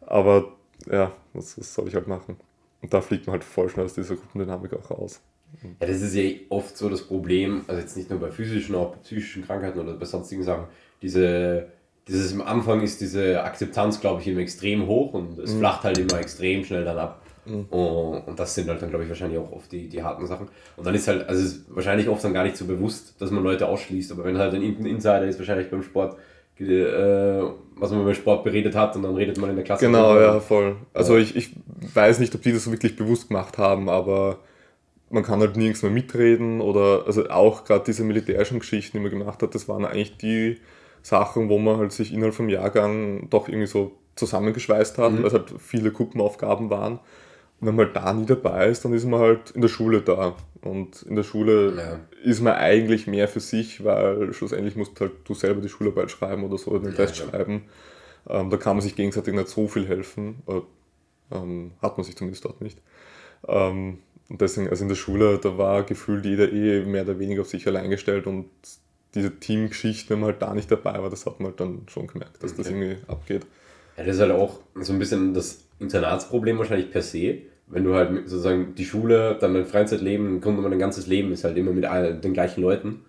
[0.00, 0.52] aber
[0.90, 2.36] ja, was, was soll ich halt machen?
[2.82, 5.20] Und da fliegt man halt voll schnell aus dieser Gruppendynamik auch raus.
[5.62, 8.92] Ja, das ist ja oft so das Problem, also jetzt nicht nur bei physischen, auch
[8.92, 10.66] bei psychischen Krankheiten oder bei sonstigen Sachen,
[11.02, 11.66] diese
[12.08, 15.58] dieses am Anfang ist diese Akzeptanz, glaube ich, immer extrem hoch und es mhm.
[15.58, 17.22] flacht halt immer extrem schnell dann ab.
[17.46, 17.66] Mhm.
[17.70, 20.48] Und, und, das sind halt dann, glaube ich, wahrscheinlich auch oft die, die harten Sachen.
[20.76, 23.42] Und dann ist halt, also ist wahrscheinlich oft dann gar nicht so bewusst, dass man
[23.42, 26.16] Leute ausschließt, aber wenn halt ein Insider ist, wahrscheinlich beim Sport,
[26.58, 27.42] äh,
[27.76, 29.86] was man beim Sport beredet hat und dann redet man in der Klasse.
[29.86, 30.76] Genau, ja, voll.
[30.92, 31.52] Also ich, ich
[31.94, 34.38] weiß nicht, ob die das so wirklich bewusst gemacht haben, aber
[35.08, 39.10] man kann halt nirgends mehr mitreden oder also auch gerade diese militärischen Geschichten, die man
[39.10, 40.58] gemacht hat, das waren eigentlich die
[41.02, 45.18] Sachen, wo man halt sich innerhalb vom Jahrgang doch irgendwie so zusammengeschweißt hat, mhm.
[45.18, 46.94] weil es halt viele Gruppenaufgaben waren.
[47.60, 50.00] Und wenn man halt da nie dabei ist, dann ist man halt in der Schule
[50.02, 50.36] da.
[50.62, 52.00] Und in der Schule ja.
[52.22, 56.44] ist man eigentlich mehr für sich, weil schlussendlich musst halt du selber die Schularbeit schreiben
[56.44, 57.62] oder so, den Test ja, schreiben.
[58.28, 60.42] Ähm, da kann man sich gegenseitig nicht so viel helfen.
[60.46, 60.60] Äh,
[61.34, 62.78] ähm, hat man sich zumindest dort nicht.
[63.48, 67.40] Ähm, Und deswegen, also in der Schule, da war gefühlt jeder eh mehr oder weniger
[67.40, 68.48] auf sich allein gestellt und
[69.14, 72.06] diese Teamgeschichte, wenn man halt da nicht dabei war, das hat man halt dann schon
[72.06, 72.62] gemerkt, dass okay.
[72.62, 73.46] das irgendwie abgeht.
[73.96, 77.38] Ja, das ist halt auch so ein bisschen das Internatsproblem wahrscheinlich per se.
[77.66, 81.44] Wenn du halt sozusagen die Schule, dann dein Freizeitleben, im Grunde dein ganzes Leben ist
[81.44, 83.04] halt immer mit all, den gleichen Leuten.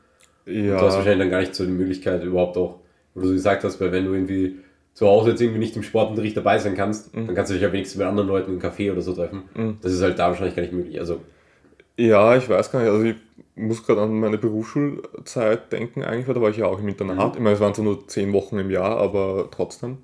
[0.45, 0.79] Ja.
[0.79, 2.79] du hast wahrscheinlich dann gar nicht so die Möglichkeit überhaupt auch,
[3.13, 4.57] wo du so gesagt hast, weil wenn du irgendwie
[4.93, 7.27] zu Hause jetzt irgendwie nicht im Sportunterricht dabei sein kannst, mhm.
[7.27, 9.43] dann kannst du dich ja wenigstens mit anderen Leuten im Café oder so treffen.
[9.55, 9.77] Mhm.
[9.81, 10.99] Das ist halt da wahrscheinlich gar nicht möglich.
[10.99, 11.21] Also
[11.97, 12.89] ja, ich weiß gar nicht.
[12.89, 13.15] Also ich
[13.61, 17.33] muss gerade an meine Berufsschulzeit denken eigentlich, weil da war ich ja auch im Internat.
[17.33, 17.37] Mhm.
[17.37, 19.99] Ich meine, es waren so nur zehn Wochen im Jahr, aber trotzdem.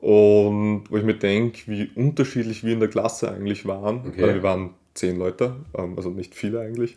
[0.00, 4.04] Und wo ich mir denke, wie unterschiedlich wir in der Klasse eigentlich waren.
[4.08, 4.22] Okay.
[4.22, 6.96] Weil wir waren zehn Leute, ähm, also nicht viele eigentlich.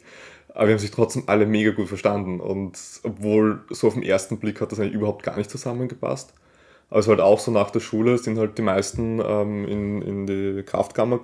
[0.49, 2.39] Aber wir haben sich trotzdem alle mega gut verstanden.
[2.39, 6.33] Und obwohl so auf den ersten Blick hat das eigentlich überhaupt gar nicht zusammengepasst.
[6.91, 10.61] Also halt auch so nach der Schule sind halt die meisten ähm, in, in die
[10.63, 11.19] Kraftkammer,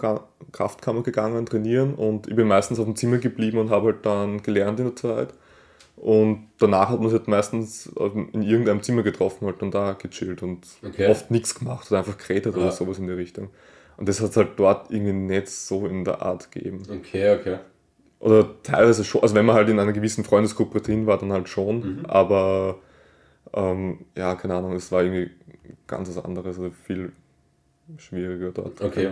[0.54, 4.42] Kraftkammer gegangen, trainieren und ich bin meistens auf dem Zimmer geblieben und habe halt dann
[4.42, 5.34] gelernt in der Zeit.
[5.98, 7.92] Und danach hat man sich halt meistens
[8.32, 11.10] in irgendeinem Zimmer getroffen halt und da gechillt und okay.
[11.10, 12.62] oft nichts gemacht oder einfach geredet ja.
[12.62, 13.50] oder sowas in die Richtung.
[13.98, 16.84] Und das hat es halt dort irgendwie nicht so in der Art gegeben.
[16.90, 17.58] Okay, okay.
[18.20, 21.50] Oder teilweise schon, also wenn man halt in einer gewissen Freundesgruppe drin war, dann halt
[21.50, 22.06] schon, mhm.
[22.06, 22.78] aber
[23.54, 25.32] ähm, ja, keine Ahnung, es war irgendwie
[25.88, 27.12] ganz was anderes, also viel
[27.98, 28.82] schwieriger dort.
[28.82, 29.10] Okay.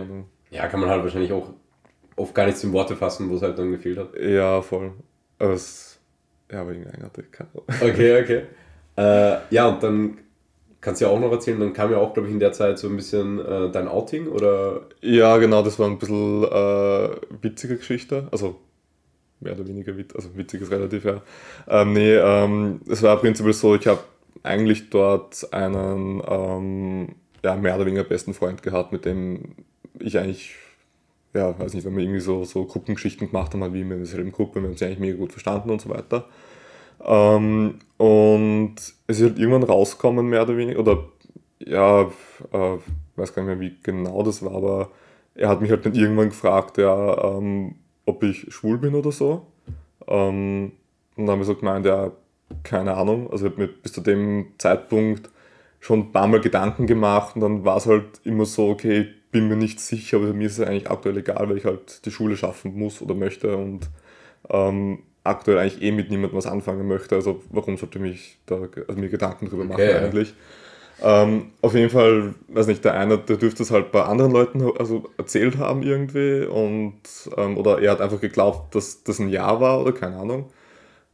[0.50, 1.50] Ja, kann man halt wahrscheinlich auch
[2.16, 4.18] oft gar nichts in Worte fassen, wo es halt dann gefehlt hat.
[4.18, 4.92] Ja, voll.
[5.38, 5.98] Aber es,
[6.50, 7.26] ja, aber irgendwie eigenartig.
[7.80, 8.42] Okay, okay.
[8.96, 10.18] Äh, ja, und dann
[10.80, 12.78] kannst du ja auch noch erzählen, dann kam ja auch, glaube ich, in der Zeit
[12.78, 14.82] so ein bisschen äh, dein Outing, oder?
[15.00, 17.10] Ja, genau, das war ein bisschen äh,
[17.42, 18.28] witzige Geschichte.
[18.30, 18.56] Also
[19.40, 21.22] mehr oder weniger witzig, also witzig ist relativ, ja.
[21.68, 24.00] Ähm, nee, ähm, es war prinzipiell so, ich habe
[24.42, 27.08] eigentlich dort einen ähm,
[27.44, 29.54] ja, mehr oder weniger besten Freund gehabt, mit dem
[29.98, 30.54] ich eigentlich,
[31.34, 34.32] ja, weiß nicht, wenn wir irgendwie so, so Gruppengeschichten gemacht haben, wie wir in derselben
[34.32, 36.26] Gruppe, wir haben uns eigentlich mega gut verstanden und so weiter.
[37.04, 38.74] Ähm, und
[39.06, 41.04] es ist halt irgendwann rausgekommen, mehr oder weniger, oder
[41.58, 42.78] ja, äh,
[43.16, 44.90] weiß gar nicht mehr, wie genau das war, aber
[45.34, 49.46] er hat mich halt dann irgendwann gefragt, ja, ähm, ob ich schwul bin oder so.
[50.06, 50.72] Ähm,
[51.16, 52.12] und dann haben wir so gemeint, ja,
[52.62, 53.30] keine Ahnung.
[53.30, 55.30] Also ich habe mir bis zu dem Zeitpunkt
[55.80, 59.30] schon ein paar Mal Gedanken gemacht und dann war es halt immer so, okay, ich
[59.30, 62.10] bin mir nicht sicher, aber mir ist es eigentlich aktuell egal, weil ich halt die
[62.10, 63.88] Schule schaffen muss oder möchte und
[64.48, 67.16] ähm, aktuell eigentlich eh mit niemandem was anfangen möchte.
[67.16, 69.94] Also warum sollte ich mich da also mir Gedanken drüber machen okay.
[69.94, 70.34] eigentlich?
[71.02, 74.62] Ähm, auf jeden Fall, weiß nicht, der eine, der dürfte es halt bei anderen Leuten
[74.78, 77.00] also erzählt haben irgendwie und
[77.36, 80.50] ähm, oder er hat einfach geglaubt, dass das ein Ja war oder keine Ahnung.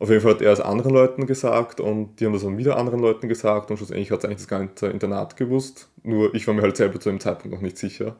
[0.02, 2.76] Auf jeden Fall hat er es anderen Leuten gesagt und die haben das dann wieder
[2.76, 5.86] anderen Leuten gesagt und schlussendlich hat es eigentlich das ganze Internat gewusst.
[6.02, 8.16] Nur ich war mir halt selber zu dem Zeitpunkt noch nicht sicher.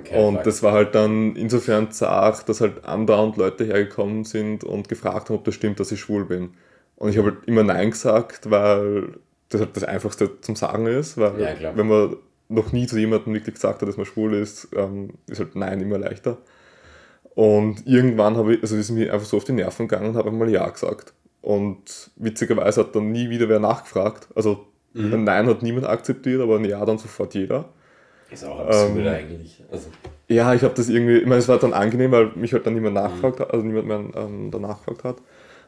[0.00, 0.42] Okay, und fuck.
[0.42, 5.36] das war halt dann insofern zart, dass halt andauernd Leute hergekommen sind und gefragt haben,
[5.36, 6.54] ob das stimmt, dass ich schwul bin.
[6.96, 11.18] Und ich habe halt immer Nein gesagt, weil das halt das Einfachste zum Sagen ist,
[11.18, 12.16] weil ja, wenn man
[12.48, 15.80] noch nie zu jemandem wirklich gesagt hat, dass man schwul ist, ähm, ist halt Nein
[15.80, 16.38] immer leichter.
[17.34, 20.30] Und irgendwann habe ich, also ist mir einfach so auf die Nerven gegangen und habe
[20.30, 21.14] mal Ja gesagt.
[21.40, 24.28] Und witzigerweise hat dann nie wieder wer nachgefragt.
[24.34, 25.14] Also mhm.
[25.14, 27.70] ein Nein hat niemand akzeptiert, aber ein Ja dann sofort jeder.
[28.30, 29.62] Ist auch absurd ähm, eigentlich.
[29.70, 29.88] Also.
[30.28, 32.74] Ja, ich habe das irgendwie, ich meine, es war dann angenehm, weil mich halt dann
[32.74, 33.42] niemand nachgefragt mhm.
[33.42, 35.16] hat, also niemand mehr ähm, danach gefragt hat.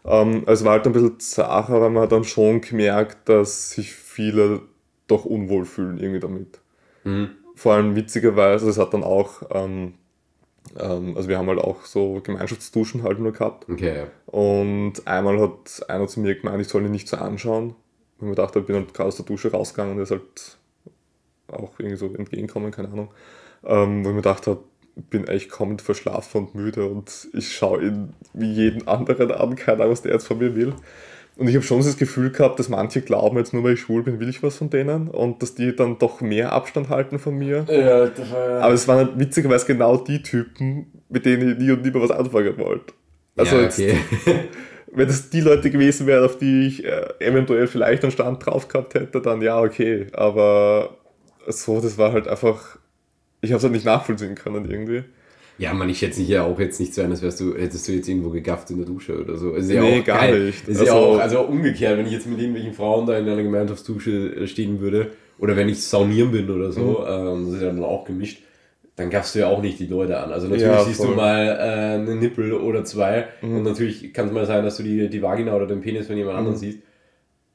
[0.06, 3.92] Ähm, es war halt ein bisschen zacher, weil man hat dann schon gemerkt, dass sich
[3.92, 4.62] viele
[5.06, 6.60] doch unwohl fühlen irgendwie damit.
[7.04, 7.30] Mhm.
[7.54, 9.94] Vor allem witzigerweise, es hat dann auch ähm,
[10.78, 13.68] ähm, also wir haben halt auch so Gemeinschaftsduschen halt nur gehabt.
[13.68, 14.06] Okay.
[14.26, 17.74] Und einmal hat einer zu mir gemeint, ich soll ihn nicht so anschauen.
[18.18, 20.58] Und mir dachte, ich bin halt gerade aus der Dusche rausgegangen und er ist halt
[21.48, 23.10] auch irgendwie so entgegenkommen, keine Ahnung.
[23.64, 24.60] Ähm, wo ich mir gedacht habe,
[24.96, 29.56] ich bin echt komplett verschlafen und müde und ich schaue ihn wie jeden anderen an,
[29.56, 30.74] keine Ahnung, was der jetzt von mir will.
[31.36, 34.04] Und ich habe schon das Gefühl gehabt, dass manche glauben, jetzt nur weil ich schwul
[34.04, 37.36] bin, will ich was von denen und dass die dann doch mehr Abstand halten von
[37.36, 37.66] mir.
[37.68, 41.72] Ja, das war, Aber es waren halt witzigerweise genau die Typen, mit denen ich nie
[41.72, 42.94] und nie mehr was anfangen wollte.
[43.36, 43.88] Also ja, okay.
[43.88, 44.26] jetzt,
[44.92, 48.68] wenn das die Leute gewesen wären, auf die ich äh, eventuell vielleicht einen Stand drauf
[48.68, 50.06] gehabt hätte, dann ja, okay.
[50.12, 50.98] Aber
[51.48, 52.78] so, das war halt einfach,
[53.40, 55.02] ich habe es halt nicht nachvollziehen können irgendwie.
[55.58, 57.92] Ja, man, ich schätze ja auch jetzt nicht so ein, als wärst du, hättest du
[57.92, 59.52] jetzt irgendwo gegafft in der Dusche oder so.
[59.52, 60.46] Ist ja nee, auch gar geil.
[60.46, 60.68] nicht.
[60.68, 63.42] Ist also, ja auch, also umgekehrt, wenn ich jetzt mit irgendwelchen Frauen da in einer
[63.42, 67.06] Gemeinschaftsdusche äh, stehen würde, oder wenn ich saunieren bin oder so, mhm.
[67.08, 68.42] ähm, das ist ja dann auch gemischt,
[68.96, 70.32] dann gaffst du ja auch nicht die Leute an.
[70.32, 73.56] Also natürlich ja, siehst du mal äh, einen Nippel oder zwei mhm.
[73.56, 76.16] und natürlich kann es mal sein, dass du die, die Vagina oder den Penis von
[76.16, 76.38] jemand mhm.
[76.38, 76.78] anderem siehst.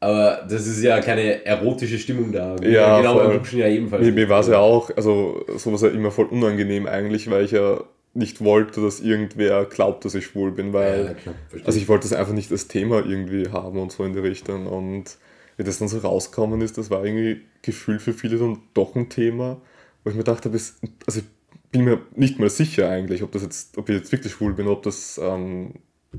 [0.02, 2.56] Aber das ist ja keine erotische Stimmung da.
[2.64, 4.06] Ja, genau beim Duschen ja ebenfalls.
[4.06, 7.52] Mir, mir war es ja auch, also sowas ja immer voll unangenehm eigentlich, weil ich
[7.52, 7.84] ja
[8.14, 11.36] nicht wollte, dass irgendwer glaubt, dass ich schwul bin, weil Ja, klar,
[11.66, 14.68] also ich wollte das einfach nicht als Thema irgendwie haben und so in die Richtung
[14.68, 15.18] und
[15.58, 19.10] wie das dann so rausgekommen ist, das war irgendwie gefühlt für viele dann doch ein
[19.10, 19.62] Thema,
[20.04, 21.26] wo ich mir dachte, bis, also ich
[21.72, 24.68] bin mir nicht mal sicher eigentlich, ob das jetzt, ob ich jetzt wirklich schwul bin,
[24.68, 25.74] ob das, ähm,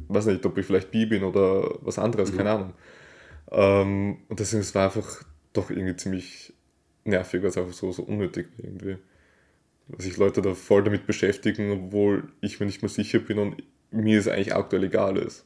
[0.08, 2.72] weiß nicht, ob ich vielleicht bi bin oder was anderes, keine Ahnung.
[3.50, 6.52] Ähm, und deswegen, es war einfach doch irgendwie ziemlich
[7.04, 8.96] nervig, also einfach so, so unnötig irgendwie.
[9.88, 13.62] Dass sich Leute da voll damit beschäftigen, obwohl ich mir nicht mehr sicher bin und
[13.90, 15.44] mir es eigentlich aktuell egal ist.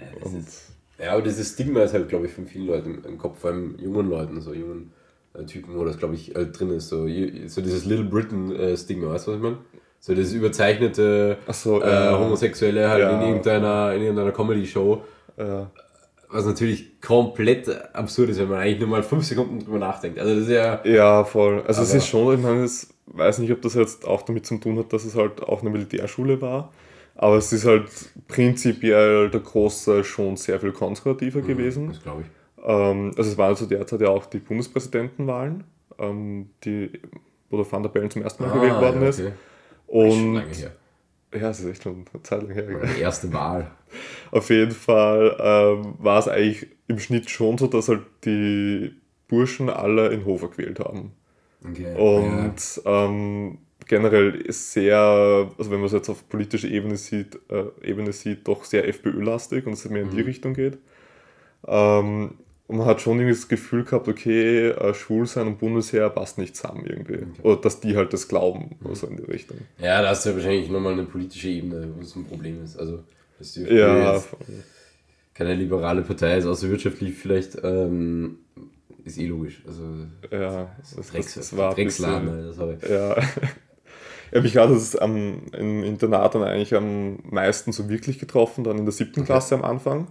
[0.00, 3.18] Ja, Und ist, ja, aber dieses Stigma ist halt, glaube ich, von vielen Leuten im,
[3.18, 4.92] Kopf, vor allem jungen Leuten, so jungen
[5.34, 6.88] äh, Typen, wo das, glaube ich, halt drin ist.
[6.88, 9.58] So, so dieses Little Britain-Stigma, weißt du, was ich meine?
[10.00, 12.18] So dieses überzeichnete so, äh, ja.
[12.18, 13.20] Homosexuelle halt Ja.
[13.20, 15.02] in irgendeiner, in irgendeiner Comedy-Show,
[15.36, 15.62] äh,
[16.30, 20.18] was natürlich komplett absurd ist, wenn man eigentlich nur mal fünf Sekunden drüber nachdenkt.
[20.18, 20.84] Also das ist ja...
[20.84, 21.62] Ja, voll.
[21.66, 24.58] Also es ist schon, ich meine, ich weiß nicht, ob das jetzt auch damit zu
[24.58, 26.72] tun hat, dass es halt auch eine Militärschule war,
[27.14, 27.88] aber es ist halt
[28.28, 31.88] prinzipiell der Große schon sehr viel konservativer gewesen.
[31.88, 32.64] Das glaube ich.
[32.64, 35.64] Ähm, also es waren zu der Zeit ja auch die Bundespräsidentenwahlen,
[35.98, 36.90] ähm, die,
[37.50, 39.20] wo der Van der Bellen zum ersten Mal gewählt worden Ah, ja, ist.
[39.20, 39.32] okay.
[39.90, 40.70] Schon Und lange her.
[41.34, 42.66] Ja, es ist echt schon eine Zeit lang her.
[42.96, 43.70] Die erste Wahl.
[44.30, 48.94] Auf jeden Fall ähm, war es eigentlich im Schnitt schon so, dass halt die
[49.28, 51.12] Burschen alle in Hofer gewählt haben.
[51.64, 51.94] Okay.
[51.96, 57.64] Und ähm, generell ist sehr, also wenn man es jetzt auf politischer Ebene sieht, äh,
[57.82, 60.78] Ebene sieht, doch sehr FPÖ-lastig und es mehr in die Richtung geht.
[61.66, 62.34] Ähm,
[62.68, 66.54] und man hat schon irgendwie das Gefühl gehabt, okay, äh, Schwulsein und Bundesheer passt nicht
[66.54, 67.26] zusammen irgendwie.
[67.42, 69.58] Oder dass die halt das glauben, also in die Richtung.
[69.78, 72.78] Ja, da hast du ja wahrscheinlich nochmal eine politische Ebene, wo es ein Problem ist.
[72.78, 73.02] Also,
[73.38, 74.28] dass die Ja, jetzt
[75.34, 78.38] keine liberale Partei ist, außer wirtschaftlich vielleicht, ähm,
[79.04, 79.62] ist eh logisch.
[79.66, 79.82] Also,
[80.30, 82.76] ja, das, Drecks, das, das war Drecksladen, bisschen- sorry.
[82.90, 83.16] Ja.
[84.30, 88.76] Ja, mich hat es am, im Internat dann eigentlich am meisten so wirklich getroffen, dann
[88.76, 90.08] in der siebten Klasse am Anfang.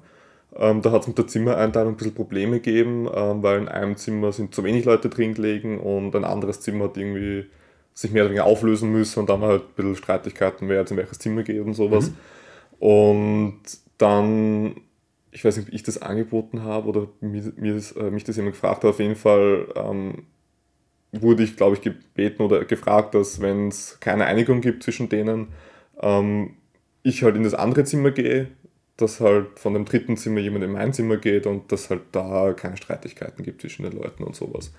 [0.60, 3.96] Ähm, da hat es mit der Zimmereinteilung ein bisschen Probleme gegeben, ähm, weil in einem
[3.96, 7.46] Zimmer sind zu wenig Leute drin gelegen und ein anderes Zimmer hat irgendwie
[7.93, 10.98] sich mehr oder weniger auflösen müssen und dann halt ein bisschen Streitigkeiten, wer jetzt in
[10.98, 12.12] welches Zimmer geht und sowas.
[12.80, 13.62] Und
[13.98, 14.76] dann,
[15.32, 18.36] ich weiß nicht, ob ich das angeboten habe oder mir, mir das, äh, mich das
[18.36, 20.26] jemand gefragt hat, auf jeden Fall ähm,
[21.12, 25.48] wurde ich, glaube ich, gebeten oder gefragt, dass wenn es keine Einigung gibt zwischen denen,
[26.00, 26.52] ähm,
[27.04, 28.48] ich halt in das andere Zimmer gehe,
[28.98, 32.54] dass halt von dem dritten Zimmer jemand in mein Zimmer geht und dass halt da
[32.54, 34.74] keine Streitigkeiten gibt zwischen den Leuten und sowas.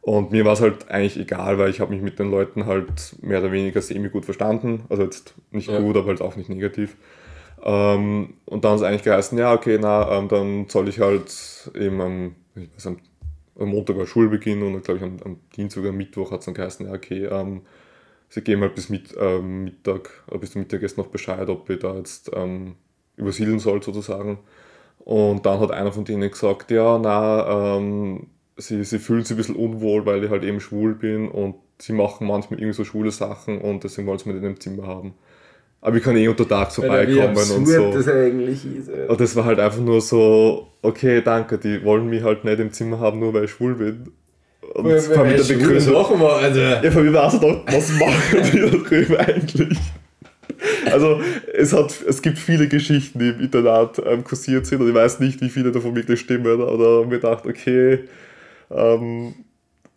[0.00, 3.16] Und mir war es halt eigentlich egal, weil ich habe mich mit den Leuten halt
[3.22, 4.84] mehr oder weniger semi gut verstanden.
[4.88, 5.78] Also jetzt nicht Ja.
[5.78, 6.96] gut, aber halt auch nicht negativ.
[7.62, 11.70] Ähm, und dann hat es eigentlich geheißen, ja, okay, na, ähm, dann soll ich halt
[11.74, 12.98] eben am, ich weiß, am,
[13.58, 16.46] am Montag war Schulbeginn und glaube ich am, am Dienstag oder am Mittwoch hat es
[16.46, 17.62] dann geheißen, ja, okay, ähm,
[18.28, 21.80] sie geben halt bis mit, ähm, Mittag, äh, bis zum Mittagessen noch Bescheid, ob ich
[21.80, 22.76] da jetzt ähm,
[23.22, 24.38] übersiedeln soll sozusagen.
[25.04, 29.36] Und dann hat einer von denen gesagt, ja, na, ähm, sie, sie fühlen sich ein
[29.38, 33.10] bisschen unwohl, weil ich halt eben schwul bin und sie machen manchmal irgendwie so schwule
[33.10, 35.14] Sachen und deswegen wollen sie mich in dem Zimmer haben.
[35.80, 37.92] Aber ich kann eh unter Tag vorbeikommen und so.
[37.92, 38.88] das eigentlich ist.
[38.88, 42.72] Und das war halt einfach nur so, okay, danke, die wollen mich halt nicht im
[42.72, 44.12] Zimmer haben, nur weil ich schwul bin.
[44.74, 46.84] Und vor allem mit der Begründung, Woche mal, Alter.
[46.84, 49.78] ja, von mir war es doch, was machen die da drüben eigentlich?
[50.90, 51.20] Also,
[51.54, 55.20] es, hat, es gibt viele Geschichten, die im Internat ähm, kursiert sind und ich weiß
[55.20, 56.60] nicht, wie viele davon wirklich stimmen.
[56.60, 58.00] Oder mir gedacht, okay,
[58.70, 59.34] ähm,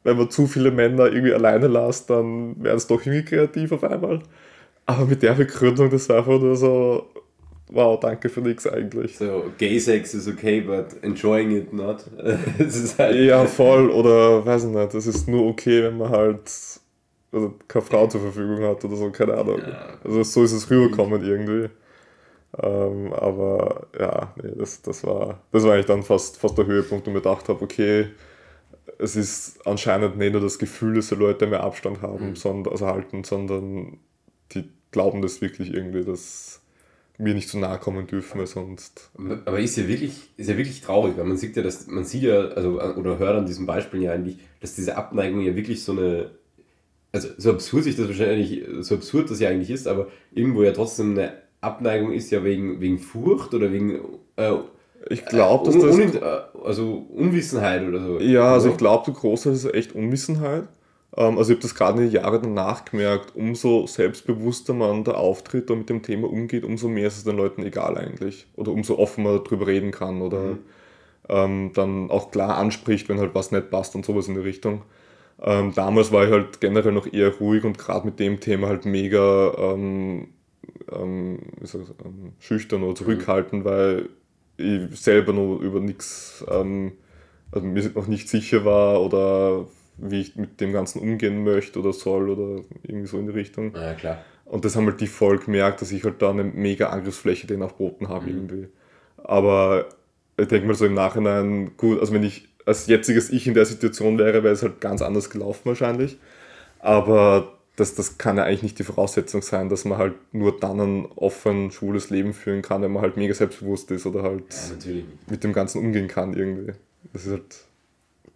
[0.04, 3.84] wenn man zu viele Männer irgendwie alleine lässt, dann werden es doch irgendwie kreativ auf
[3.84, 4.20] einmal.
[4.86, 7.10] Aber mit der Begründung, das war einfach nur so,
[7.70, 9.18] wow, danke für nichts eigentlich.
[9.18, 12.06] So, Gay Sex is okay, but enjoying it not.
[12.60, 13.16] Es ist halt.
[13.16, 16.52] Ja, voll, oder weiß ich nicht, das ist nur okay, wenn man halt
[17.36, 19.60] also keine Frau zur Verfügung hat oder so, keine Ahnung.
[19.60, 19.98] Ja.
[20.04, 21.70] Also so ist es rübergekommen irgendwie.
[22.62, 27.06] Ähm, aber ja, nee, das, das, war, das war eigentlich dann fast, fast der Höhepunkt,
[27.06, 28.08] wo ich mir gedacht habe, okay,
[28.98, 32.36] es ist anscheinend nicht nur das Gefühl, dass die Leute mehr Abstand haben, Mhm.
[32.36, 33.98] sondern, also halten, sondern
[34.54, 36.62] die glauben das wirklich irgendwie, dass
[37.18, 39.10] wir nicht zu nahe kommen dürfen, weil sonst.
[39.46, 42.24] Aber ist ja wirklich, ist ja wirklich traurig, weil man sieht ja, dass man sieht
[42.24, 45.92] ja, also oder hört an diesen Beispielen ja eigentlich, dass diese Abneigung ja wirklich so
[45.94, 46.32] eine,
[47.16, 50.72] also so absurd sich das wahrscheinlich, so absurd das ja eigentlich ist, aber irgendwo ja
[50.72, 54.00] trotzdem eine Abneigung ist ja wegen, wegen Furcht oder wegen
[54.38, 54.52] äh,
[55.10, 56.22] Ich glaube, dass un, das.
[56.64, 58.20] also Unwissenheit oder so.
[58.20, 60.68] Ja, also ich glaube, der Großteil ist echt Unwissenheit.
[61.18, 65.14] Ähm, Also ich habe das gerade in den Jahren danach gemerkt, umso selbstbewusster man da
[65.14, 68.48] auftritt und mit dem Thema umgeht, umso mehr ist es den Leuten egal eigentlich.
[68.56, 70.60] Oder umso offener man darüber reden kann oder Mhm.
[71.30, 74.84] ähm, dann auch klar anspricht, wenn halt was nicht passt und sowas in die Richtung.
[75.42, 78.86] Ähm, damals war ich halt generell noch eher ruhig und gerade mit dem Thema halt
[78.86, 80.30] mega ähm,
[80.92, 83.70] ähm, ähm schüchtern oder zurückhaltend, mhm.
[83.70, 84.10] weil
[84.58, 86.94] ich selber noch über nichts, ähm,
[87.52, 89.68] also mir noch nicht sicher war oder
[89.98, 93.74] wie ich mit dem Ganzen umgehen möchte oder soll oder irgendwie so in die Richtung.
[93.76, 94.24] Ja, klar.
[94.46, 97.64] Und das haben halt die voll gemerkt, dass ich halt da eine mega Angriffsfläche denen
[97.64, 98.38] auch boten habe mhm.
[98.38, 98.68] irgendwie.
[99.18, 99.90] Aber
[100.38, 103.66] ich denke mal so im Nachhinein, gut, also wenn ich als jetziges Ich in der
[103.66, 106.18] Situation wäre, wäre es halt ganz anders gelaufen wahrscheinlich.
[106.80, 110.80] Aber das, das kann ja eigentlich nicht die Voraussetzung sein, dass man halt nur dann
[110.80, 114.44] ein offen, schwules Leben führen kann, wenn man halt mega selbstbewusst ist oder halt
[114.86, 114.94] ja,
[115.30, 116.74] mit dem Ganzen umgehen kann irgendwie.
[117.12, 117.56] Das ist halt,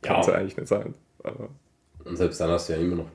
[0.01, 0.33] kann es ja.
[0.33, 0.93] ja eigentlich nicht sein.
[1.23, 1.49] Aber
[2.03, 3.09] Und selbst dann hast du ja immer noch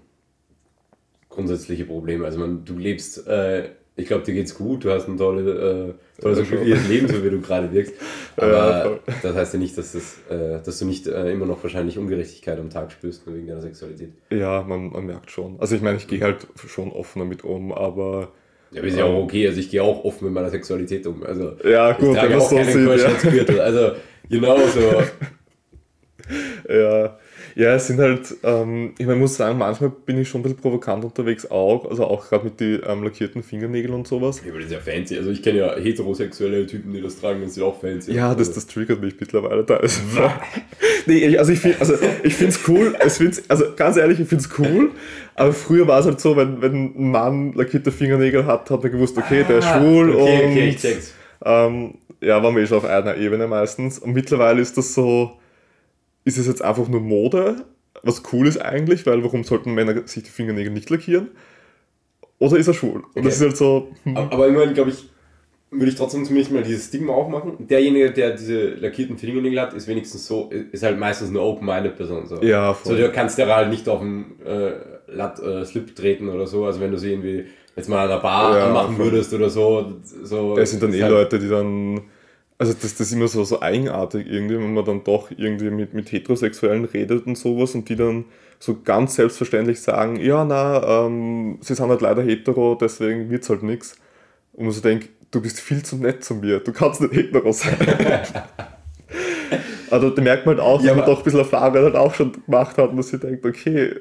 [1.28, 2.24] grundsätzliche Probleme.
[2.24, 6.20] Also man, du lebst äh, ich glaube, dir geht's gut, du hast ein tolle, äh,
[6.20, 7.94] tolles und glückliches Leben, so wie du gerade wirkst.
[8.36, 11.62] Aber ja, das heißt ja nicht, dass, das, äh, dass du nicht äh, immer noch
[11.62, 14.10] wahrscheinlich Ungerechtigkeit am Tag spürst, nur wegen deiner Sexualität.
[14.30, 15.60] Ja, man, man merkt schon.
[15.60, 18.32] Also ich meine, ich gehe halt schon offen damit um, aber.
[18.72, 19.46] Ja, aber ist ja auch okay.
[19.46, 21.22] Also ich gehe auch offen mit meiner Sexualität um.
[21.22, 23.62] Also ja, gut, ich trage auch so sieht, ja.
[23.62, 23.92] Also
[24.28, 25.02] genau so.
[26.68, 27.18] ja.
[27.56, 30.58] Ja, es sind halt, ähm, ich meine, muss sagen, manchmal bin ich schon ein bisschen
[30.58, 34.42] provokant unterwegs auch, also auch gerade mit den ähm, lackierten Fingernägeln und sowas.
[34.44, 35.16] Ja, aber das ist ja fancy.
[35.16, 38.12] Also ich kenne ja heterosexuelle Typen, die das tragen, das ist ja auch fancy.
[38.12, 39.76] Ja, das, das triggert mich mittlerweile da.
[39.76, 40.00] Also,
[41.06, 41.94] nee, also ich finde also
[42.24, 44.90] ich finde es cool, ich find's, also ganz ehrlich, ich finde es cool,
[45.36, 48.90] aber früher war es halt so, wenn, wenn ein Mann lackierte Fingernägel hat, hat man
[48.90, 51.14] gewusst, okay, der ist ah, schwul okay, und okay, ich check's.
[51.44, 53.98] Ähm, ja, waren wir eh schon auf einer Ebene meistens.
[53.98, 55.32] Und mittlerweile ist das so,
[56.24, 57.64] ist es jetzt einfach nur Mode,
[58.02, 61.28] was cool ist eigentlich, weil warum sollten Männer sich die Fingernägel nicht lackieren?
[62.38, 62.96] Oder ist er schwul?
[62.96, 63.22] Und okay.
[63.22, 63.88] das ist halt so.
[64.04, 64.16] Hm.
[64.16, 65.08] Aber immerhin, glaube ich,
[65.70, 67.66] würde ich trotzdem zumindest mal dieses Stigma auch machen.
[67.66, 72.26] Derjenige, der diese lackierten Fingernägel hat, ist wenigstens so, ist halt meistens eine open-minded Person.
[72.26, 72.42] So.
[72.42, 72.96] Ja, voll.
[72.96, 74.72] So, du kannst ja halt nicht auf den äh,
[75.08, 76.64] Latt, äh, Slip treten oder so.
[76.64, 77.46] Also wenn du sie irgendwie
[77.76, 79.06] jetzt mal an der Bar ja, anmachen voll.
[79.06, 79.94] würdest oder so.
[80.02, 82.02] so das sind dann eh halt Leute, die dann
[82.64, 85.92] also das, das ist immer so, so eigenartig irgendwie, wenn man dann doch irgendwie mit,
[85.92, 88.24] mit Heterosexuellen redet und sowas und die dann
[88.58, 93.62] so ganz selbstverständlich sagen, ja, na, ähm, sie sind halt leider hetero, deswegen wird's halt
[93.62, 93.96] nichts.
[94.52, 97.52] Und man so denkt, du bist viel zu nett zu mir, du kannst nicht hetero
[97.52, 97.76] sein.
[99.90, 102.14] also da merkt man halt auch, ja, dass man doch ein bisschen Erfahrung halt auch
[102.14, 103.94] schon gemacht hat und dass sie denkt, okay,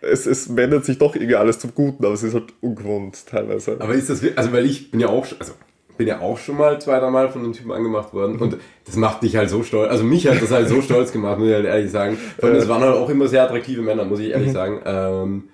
[0.00, 3.76] es, es wendet sich doch irgendwie alles zum Guten, aber es ist halt ungewohnt teilweise.
[3.78, 5.52] Aber ist das, also weil ich bin ja auch, also
[5.96, 8.96] bin ja auch schon mal zwei, drei Mal von einem Typen angemacht worden und das
[8.96, 11.54] macht dich halt so stolz, also mich hat das halt so stolz gemacht, muss ich
[11.54, 12.18] halt ehrlich sagen.
[12.38, 14.52] Und es waren halt auch immer sehr attraktive Männer, muss ich ehrlich mhm.
[14.52, 14.80] sagen.
[14.84, 15.44] Ähm,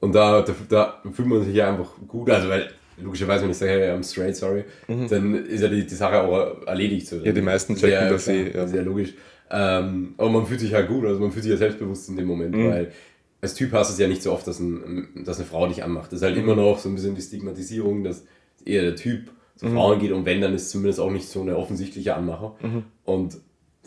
[0.00, 2.70] und da, da, da, fühlt man sich ja einfach gut, also weil
[3.02, 5.08] logischerweise, wenn ich sage, hey, I'm straight, sorry, mhm.
[5.08, 7.06] dann ist ja die, die Sache auch erledigt.
[7.08, 7.16] So.
[7.16, 8.50] Ja, die meisten checken sehr, das eh.
[8.54, 8.66] Ja.
[8.66, 9.14] Sehr logisch.
[9.50, 12.26] Ähm, aber man fühlt sich halt gut, also man fühlt sich ja selbstbewusst in dem
[12.26, 12.70] Moment, mhm.
[12.70, 12.92] weil
[13.40, 15.84] als Typ hast du es ja nicht so oft, dass, ein, dass eine Frau dich
[15.84, 16.12] anmacht.
[16.12, 16.44] Das ist halt mhm.
[16.44, 18.24] immer noch so ein bisschen die Stigmatisierung, dass
[18.64, 19.74] eher der Typ zu mhm.
[19.74, 22.56] Frauen geht und wenn, dann ist es zumindest auch nicht so eine offensichtliche Anmacher.
[22.60, 22.84] Mhm.
[23.04, 23.38] Und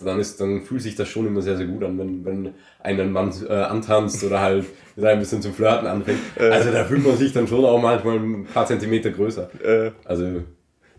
[0.04, 3.12] dann, ist, dann fühlt sich das schon immer sehr, sehr gut an, wenn, wenn einen
[3.12, 4.66] Mann äh, antanzt oder halt
[4.96, 6.20] mit ein bisschen zum Flirten anfängt.
[6.38, 6.50] Äh.
[6.50, 9.50] Also da fühlt man sich dann schon auch manchmal ein paar Zentimeter größer.
[9.64, 9.92] Äh.
[10.06, 10.44] Also.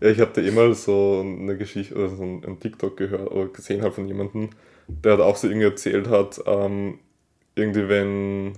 [0.01, 3.47] Ja, ich habe da immer so eine Geschichte oder so ein, ein TikTok gehört oder
[3.47, 4.49] gesehen halt von jemandem,
[4.87, 6.99] der hat auch so irgendwie erzählt hat, ähm,
[7.55, 8.53] irgendwie wenn,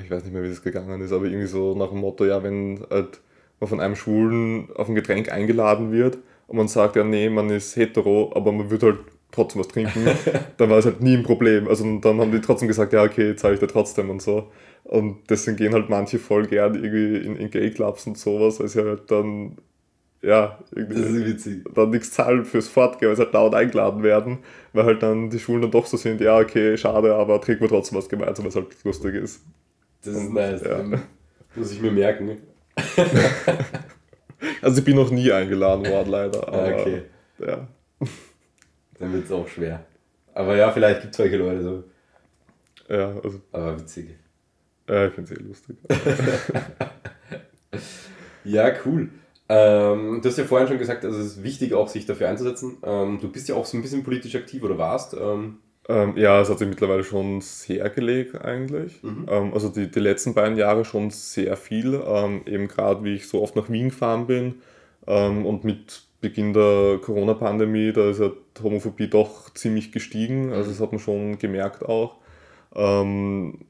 [0.00, 2.40] ich weiß nicht mehr, wie das gegangen ist, aber irgendwie so nach dem Motto, ja,
[2.42, 3.20] wenn halt
[3.60, 7.50] man von einem Schwulen auf ein Getränk eingeladen wird und man sagt, ja, nee, man
[7.50, 8.98] ist hetero, aber man wird halt
[9.30, 10.06] trotzdem was trinken,
[10.56, 11.68] dann war es halt nie ein Problem.
[11.68, 14.50] Also dann haben die trotzdem gesagt, ja, okay, zahle ich dir trotzdem und so.
[14.84, 18.82] Und deswegen gehen halt manche voll gern irgendwie in, in Gay-Clubs und sowas, weil sie
[18.82, 19.58] halt dann,
[20.22, 24.38] ja, irgendwie dann nichts zahlen fürs Fortgehen, weil sie halt dauernd eingeladen werden,
[24.72, 27.68] weil halt dann die Schwulen dann doch so sind, ja, okay, schade, aber trinken wir
[27.68, 29.42] trotzdem was gemeinsam, was halt lustig ist.
[30.02, 30.62] Das ist nice.
[30.62, 30.84] Ja.
[31.54, 32.38] Muss ich mir merken.
[34.62, 36.48] also ich bin noch nie eingeladen worden, leider.
[36.48, 37.02] Ah, aber, okay.
[37.38, 37.68] Ja.
[38.98, 39.84] Dann wird es auch schwer.
[40.34, 41.84] Aber ja, vielleicht gibt es solche Leute so.
[42.88, 43.40] Ja, also.
[43.52, 44.16] Aber witzig.
[44.88, 45.76] Ja, ich finde es eh lustig.
[48.44, 49.10] ja, cool.
[49.50, 52.78] Ähm, du hast ja vorhin schon gesagt, also es ist wichtig auch, sich dafür einzusetzen.
[52.82, 55.14] Ähm, du bist ja auch so ein bisschen politisch aktiv oder warst.
[55.14, 55.58] Ähm,
[55.88, 59.02] ähm, ja, es hat sich mittlerweile schon sehr gelegt eigentlich.
[59.02, 59.26] Mhm.
[59.28, 62.00] Ähm, also die, die letzten beiden Jahre schon sehr viel.
[62.06, 64.56] Ähm, eben gerade wie ich so oft nach Wien gefahren bin
[65.06, 70.52] ähm, und mit Beginn der Corona-Pandemie, da ist ja die Homophobie doch ziemlich gestiegen.
[70.52, 72.16] Also das hat man schon gemerkt auch.
[72.74, 73.60] Ähm,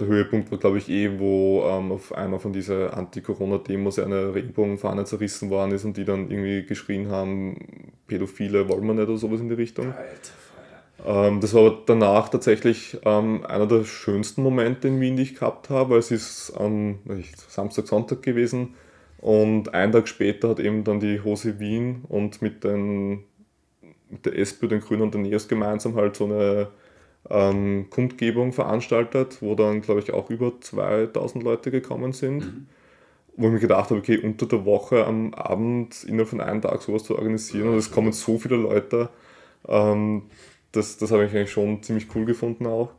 [0.00, 5.04] der Höhepunkt war, glaube ich, eh, wo ähm, auf einer von diesen Anti-Corona-Demos eine Regenbogenfahne
[5.04, 9.40] zerrissen worden ist und die dann irgendwie geschrien haben, Pädophile wollen wir nicht oder sowas
[9.40, 9.86] in die Richtung.
[9.86, 10.47] Alter.
[11.04, 15.34] Ähm, das war aber danach tatsächlich ähm, einer der schönsten Momente in Wien, die ich
[15.34, 16.98] gehabt habe, weil es ist am
[17.48, 18.74] Samstag, Sonntag gewesen
[19.18, 23.24] und einen Tag später hat eben dann die Hose Wien und mit, den,
[24.10, 26.68] mit der SPÖ, den Grünen und der NEOS gemeinsam halt so eine
[27.28, 32.38] ähm, Kundgebung veranstaltet, wo dann, glaube ich, auch über 2000 Leute gekommen sind.
[32.38, 32.66] Mhm.
[33.36, 36.82] Wo ich mir gedacht habe, okay, unter der Woche am Abend innerhalb von einem Tag
[36.82, 39.10] sowas zu organisieren und es kommen so viele Leute,
[39.68, 40.22] ähm,
[40.72, 42.90] das, das habe ich eigentlich schon ziemlich cool gefunden auch.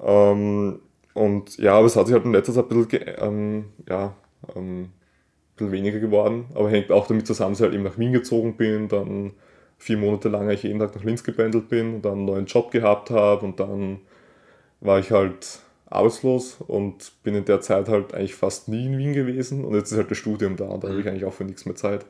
[0.00, 0.80] Ähm,
[1.14, 4.14] und ja, aber es hat sich halt in letzter Zeit ein bisschen, ähm, ja,
[4.54, 4.92] ähm, ein
[5.56, 8.56] bisschen weniger geworden, aber hängt auch damit zusammen, dass ich halt eben nach Wien gezogen
[8.56, 9.32] bin, dann
[9.78, 12.70] vier Monate lang ich jeden Tag nach Linz gependelt bin und dann einen neuen Job
[12.70, 14.00] gehabt habe und dann
[14.80, 19.12] war ich halt arbeitslos und bin in der Zeit halt eigentlich fast nie in Wien
[19.12, 21.12] gewesen und jetzt ist halt das Studium da und da habe ich mhm.
[21.12, 22.04] eigentlich auch für nichts mehr Zeit.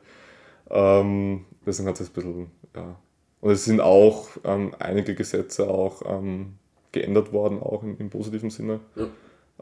[0.69, 2.99] Ähm, deswegen hat es ein bisschen, ja.
[3.41, 6.55] Und es sind auch ähm, einige Gesetze auch ähm,
[6.91, 8.79] geändert worden, auch im, im positiven Sinne.
[8.95, 9.07] Ja.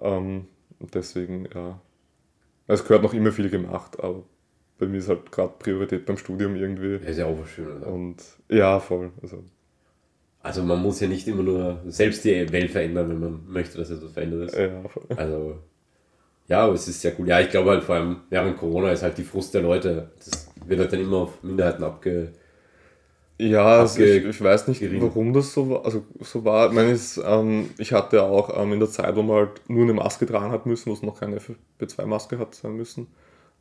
[0.01, 0.47] Ähm,
[0.79, 1.79] deswegen, ja.
[2.67, 4.23] Es gehört noch immer viel gemacht, aber
[4.77, 6.93] bei mir ist halt gerade Priorität beim Studium irgendwie.
[6.93, 7.83] Ja, ist ja auch was Schönes.
[7.83, 8.17] Und
[8.49, 9.11] ja, voll.
[9.21, 9.43] Also.
[10.41, 13.91] also man muss ja nicht immer nur selbst die Welt verändern, wenn man möchte, dass
[13.91, 14.57] etwas verändert ist.
[14.57, 15.05] Ja, voll.
[15.15, 15.59] Also
[16.47, 17.27] ja, aber es ist sehr cool.
[17.27, 20.51] Ja, ich glaube halt vor allem während Corona ist halt die Frust der Leute, das
[20.65, 22.33] wird halt dann immer auf Minderheiten abge...
[23.37, 25.07] Ja, also ich, ich, weiß nicht, gerieben.
[25.07, 25.85] warum das so war.
[25.85, 26.69] Also so war.
[26.69, 29.83] Ich meine, es, ähm, ich hatte auch ähm, in der Zeit, wo man halt nur
[29.83, 33.07] eine Maske tragen hat müssen, wo es noch keine FP2-Maske hat sein müssen,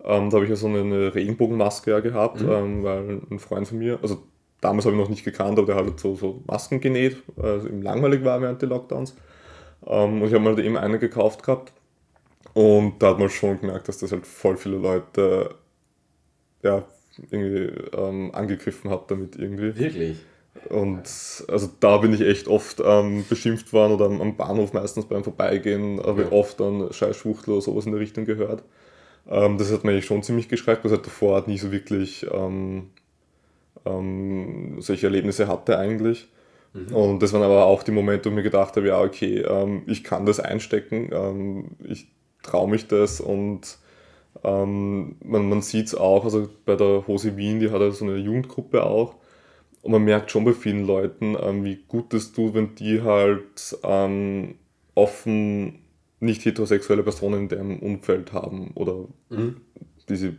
[0.05, 2.51] ähm, da habe ich ja so eine, eine Regenbogenmaske ja gehabt, mhm.
[2.51, 4.23] ähm, weil ein Freund von mir, also
[4.61, 7.83] damals habe ich noch nicht gekannt, aber der hat so, so Masken genäht, also ihm
[7.83, 9.17] langweilig war während der Lockdowns.
[9.87, 11.73] Ähm, und ich habe mal halt eben eine gekauft gehabt.
[12.53, 15.57] Und da hat man schon gemerkt, dass das halt voll viele Leute
[16.63, 16.85] ja,
[17.31, 19.77] irgendwie ähm, angegriffen hat damit irgendwie.
[19.77, 20.19] Wirklich?
[20.69, 25.25] Und also da bin ich echt oft ähm, beschimpft worden oder am, Bahnhof meistens beim
[25.25, 28.63] Vorbeigehen habe ich oft dann Scheiß Schwuchtel oder sowas in der Richtung gehört.
[29.29, 32.27] Ähm, das hat mich schon ziemlich geschreckt, weil ich halt davor halt nie so wirklich
[32.33, 32.91] ähm,
[33.85, 36.29] ähm, solche Erlebnisse hatte eigentlich.
[36.73, 36.95] Mhm.
[36.95, 39.83] Und das waren aber auch die Momente, wo ich mir gedacht habe, ja, okay, ähm,
[39.87, 42.09] ich kann das einstecken, ähm, ich
[42.43, 43.79] traue mich das und
[44.43, 48.05] ähm, man, man sieht es auch, also bei der Hose Wien, die hat ja so
[48.05, 49.17] eine Jugendgruppe auch.
[49.83, 53.77] Und man merkt schon bei vielen Leuten, wie gut es tut, wenn die halt
[54.95, 55.79] offen
[56.21, 59.61] nicht heterosexuelle Personen in deren Umfeld haben oder mhm.
[60.09, 60.37] die sie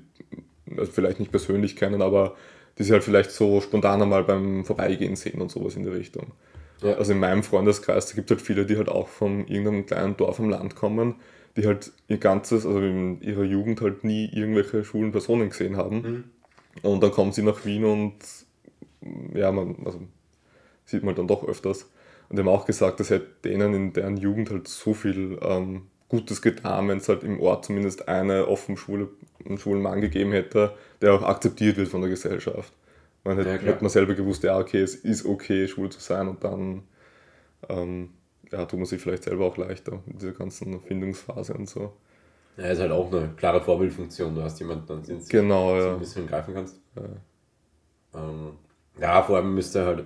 [0.75, 2.35] also vielleicht nicht persönlich kennen, aber
[2.77, 6.31] die sie halt vielleicht so spontan einmal beim Vorbeigehen sehen und sowas in der Richtung.
[6.81, 6.95] Ja.
[6.95, 10.17] Also in meinem Freundeskreis, da gibt es halt viele, die halt auch von irgendeinem kleinen
[10.17, 11.15] Dorf am Land kommen,
[11.55, 16.01] die halt ihr ganzes, also in ihrer Jugend halt nie irgendwelche schwulen Personen gesehen haben.
[16.01, 16.23] Mhm.
[16.81, 18.15] Und dann kommen sie nach Wien und
[19.33, 20.01] ja, man, also
[20.85, 21.89] sieht man dann doch öfters.
[22.29, 25.83] Und die haben auch gesagt, dass hätte denen in deren Jugend halt so viel ähm,
[26.09, 29.09] Gutes getan, wenn es halt im Ort zumindest eine offen schwule,
[29.45, 32.73] einen schwulen Mann gegeben hätte, der auch akzeptiert wird von der Gesellschaft.
[33.23, 36.27] Man hätte, ja, hätte man selber gewusst, ja, okay, es ist okay, schwul zu sein
[36.27, 36.83] und dann
[37.69, 38.09] ähm,
[38.55, 41.93] ja, tut man sich vielleicht selber auch leichter in dieser ganzen Erfindungsphase und so.
[42.57, 44.33] Ja, ist halt auch eine klare Vorbildfunktion.
[44.33, 45.93] Du hast jemanden, an den genau, ja.
[45.93, 46.79] ein bisschen greifen kannst.
[46.95, 48.21] Ja.
[48.21, 48.51] Ähm,
[48.99, 50.05] ja, vor allem müsste halt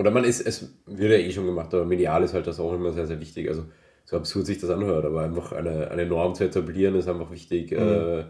[0.00, 2.72] oder man ist, es wird ja eh schon gemacht, aber medial ist halt das auch
[2.72, 3.50] immer sehr, sehr wichtig.
[3.50, 3.66] Also
[4.06, 7.72] so absurd sich das anhört, aber einfach eine, eine Norm zu etablieren ist einfach wichtig.
[7.72, 7.76] Mhm.
[7.76, 8.24] Äh,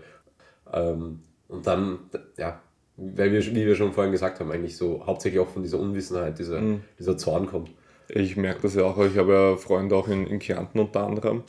[0.73, 2.01] ähm, und dann,
[2.37, 2.61] ja,
[2.97, 6.41] weil wir, wie wir schon vorhin gesagt haben, eigentlich so hauptsächlich auch von dieser Unwissenheit,
[6.41, 6.81] dieser, mhm.
[6.99, 7.71] dieser Zorn kommt.
[8.15, 11.45] Ich merke das ja auch, ich habe ja Freunde auch in, in Kärnten unter anderem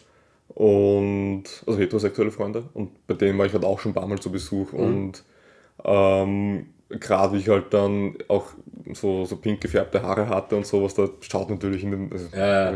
[0.49, 4.19] und also heterosexuelle Freunde und bei denen war ich halt auch schon ein paar Mal
[4.19, 4.79] zu Besuch mhm.
[4.79, 5.23] und
[5.83, 6.65] ähm,
[6.99, 8.47] gerade wie ich halt dann auch
[8.93, 12.73] so, so pink gefärbte Haare hatte und sowas, da schaut natürlich in den, also, ja.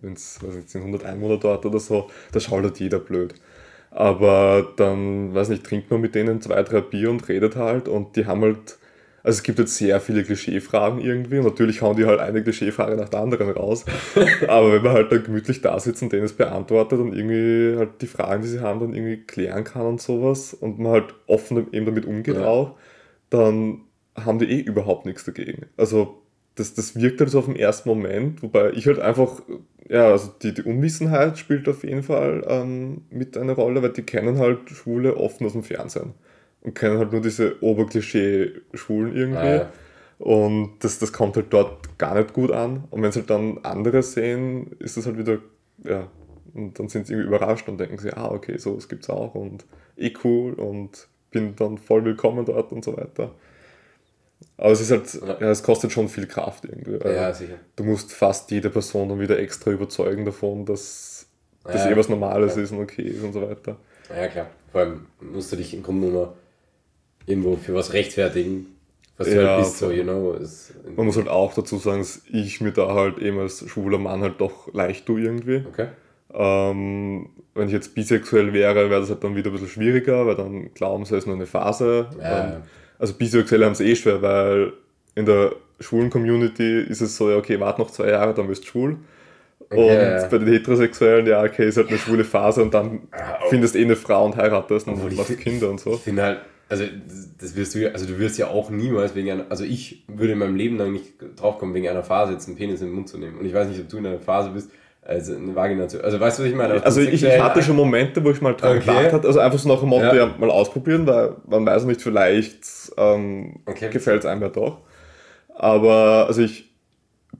[0.00, 0.38] wenn es
[0.74, 3.34] 100 Einwohner dort oder so, da schaut halt jeder blöd.
[3.90, 8.16] Aber dann, weiß nicht, trinkt man mit denen zwei, drei Bier und redet halt und
[8.16, 8.78] die haben halt,
[9.22, 12.96] also es gibt jetzt sehr viele Klischeefragen irgendwie und natürlich hauen die halt eine Klischeefrage
[12.96, 13.84] nach der anderen raus.
[14.48, 18.00] Aber wenn man halt dann gemütlich da sitzt und denen es beantwortet und irgendwie halt
[18.00, 21.66] die Fragen, die sie haben, dann irgendwie klären kann und sowas und man halt offen
[21.72, 22.46] eben damit umgeht ja.
[22.46, 22.76] auch,
[23.30, 23.80] dann
[24.16, 25.66] haben die eh überhaupt nichts dagegen.
[25.76, 26.22] Also
[26.54, 29.42] das, das wirkt halt so auf den ersten Moment, wobei ich halt einfach,
[29.88, 34.02] ja, also die, die Unwissenheit spielt auf jeden Fall ähm, mit einer Rolle, weil die
[34.02, 36.14] kennen halt Schwule offen aus dem Fernsehen
[36.62, 39.38] und kennen halt nur diese Oberklischee-Schwulen irgendwie.
[39.38, 39.72] Ah, ja.
[40.18, 42.84] Und das, das kommt halt dort gar nicht gut an.
[42.90, 45.38] Und wenn sie halt dann andere sehen, ist das halt wieder,
[45.84, 46.08] ja,
[46.54, 49.34] und dann sind sie irgendwie überrascht und denken sich, ah, okay, so was gibt's auch
[49.34, 49.64] und
[49.96, 53.32] eh cool und bin dann voll willkommen dort und so weiter.
[54.56, 55.50] Aber es ist halt, ja.
[55.50, 56.98] es kostet schon viel Kraft irgendwie.
[57.08, 57.56] Ja, sicher.
[57.76, 61.26] Du musst fast jede Person dann wieder extra überzeugen davon, dass
[61.64, 62.62] das ja, eh was Normales ja.
[62.62, 63.76] ist und okay ist und so weiter.
[64.08, 64.46] Ja, klar.
[64.72, 66.34] Vor allem musst du dich im Grunde nur
[67.28, 68.66] irgendwo für was rechtfertigen,
[69.16, 70.36] was du halt bist, so, you know.
[70.96, 74.22] Man muss halt auch dazu sagen, dass ich mir da halt eben als schwuler Mann
[74.22, 75.64] halt doch leicht tue irgendwie.
[75.68, 75.88] Okay.
[76.32, 80.36] Ähm, wenn ich jetzt bisexuell wäre, wäre das halt dann wieder ein bisschen schwieriger, weil
[80.36, 82.06] dann glauben sie, es ist nur eine Phase.
[82.20, 82.62] Ja.
[82.98, 84.72] Also Bisexuelle haben es eh schwer, weil
[85.14, 88.64] in der schwulen Community ist es so, ja, okay, warte noch zwei Jahre, dann wirst
[88.64, 88.96] du schwul.
[89.70, 90.26] Und ja.
[90.26, 93.78] bei den Heterosexuellen, ja, okay, ist halt eine schwule Phase und dann ja, findest du
[93.80, 95.94] eh eine Frau und heiratest und machst Kinder und so.
[95.94, 96.38] Ich finde halt,
[96.68, 96.84] also
[97.40, 100.38] das wirst du, also du wirst ja auch niemals wegen einer, also ich würde in
[100.38, 103.18] meinem Leben lang nicht draufkommen, wegen einer Phase jetzt einen Penis in den Mund zu
[103.18, 103.38] nehmen.
[103.38, 104.70] Und ich weiß nicht, ob du in einer Phase bist,
[105.02, 106.04] also eine Vagina zu.
[106.04, 106.84] Also weißt du, was ich meine?
[106.84, 108.86] Also ich, ich hatte schon Momente, wo ich mal dran okay.
[108.86, 110.14] gedacht habe, also einfach so nach dem Motto, ja.
[110.14, 110.34] ja.
[110.38, 113.88] mal ausprobieren, weil man weiß nicht, vielleicht ähm, okay.
[113.90, 114.80] gefällt es einem ja doch.
[115.54, 116.70] Aber also ich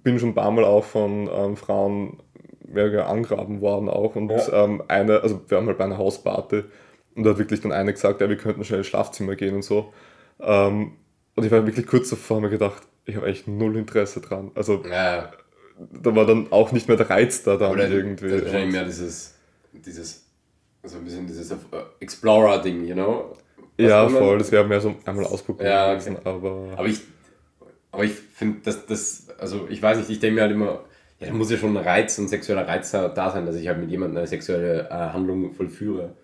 [0.03, 2.19] bin schon ein paar Mal auch von ähm, Frauen
[2.67, 4.65] mehr angraben worden auch und ja.
[4.65, 6.65] ähm, eine, also wir haben halt bei einer Hausparty
[7.15, 9.63] und da hat wirklich dann eine gesagt, ja, wir könnten schnell ins Schlafzimmer gehen und
[9.63, 9.93] so.
[10.41, 10.93] Ähm,
[11.35, 14.51] und ich war wirklich kurz davor, mir gedacht, ich habe echt null Interesse dran.
[14.55, 15.31] Also ja
[15.79, 18.29] da war dann auch nicht mehr der Reiz da dann Oder irgendwie.
[18.29, 19.35] Das ist wahrscheinlich mehr dieses,
[19.73, 20.27] dieses,
[20.83, 21.55] also ein bisschen dieses
[22.01, 23.37] Explorer-Ding, you know?
[23.77, 26.17] Was ja, voll, das wäre mehr so einmal ausprobieren ja, okay.
[26.25, 26.73] aber...
[26.77, 27.01] Aber ich,
[27.93, 30.85] aber ich finde, dass das, also ich weiß nicht, ich denke mir halt immer,
[31.21, 33.79] ja, da muss ja schon ein Reiz, ein sexueller Reiz da sein, dass ich halt
[33.79, 36.17] mit jemandem eine sexuelle äh, Handlung vollführe.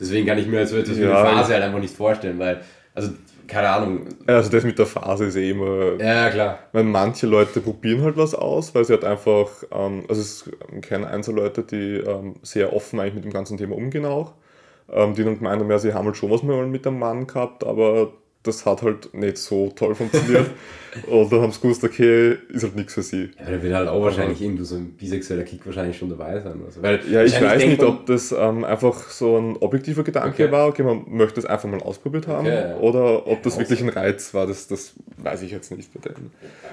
[0.00, 2.60] Deswegen kann ich mir so etwas ja, wie eine Phase halt einfach nicht vorstellen, weil,
[2.94, 3.10] also
[3.46, 4.06] keine Ahnung.
[4.26, 6.00] Also das mit der Phase ist eh immer.
[6.00, 6.58] Ja, klar.
[6.72, 10.50] Weil manche Leute probieren halt was aus, weil sie halt einfach, ähm, also es
[10.82, 14.32] kennen Einzelleute, die ähm, sehr offen eigentlich mit dem ganzen Thema umgehen auch.
[14.92, 17.64] Ähm, die dann gemeint haben, ja, sie haben halt schon was mit einem Mann gehabt,
[17.64, 18.12] aber
[18.42, 20.46] das hat halt nicht so toll funktioniert.
[21.06, 23.30] und dann haben sie gewusst, okay, ist halt nichts für sie.
[23.38, 26.58] Ja, da wird halt auch wahrscheinlich irgendwo so ein bisexueller Kick wahrscheinlich schon dabei sein.
[26.64, 30.52] Also, weil ja, ich weiß nicht, ob das ähm, einfach so ein objektiver Gedanke okay.
[30.52, 32.76] war, okay, man möchte es einfach mal ausprobiert haben, okay, ja.
[32.78, 36.32] oder ob das wirklich ein Reiz war, das, das weiß ich jetzt nicht bei denen.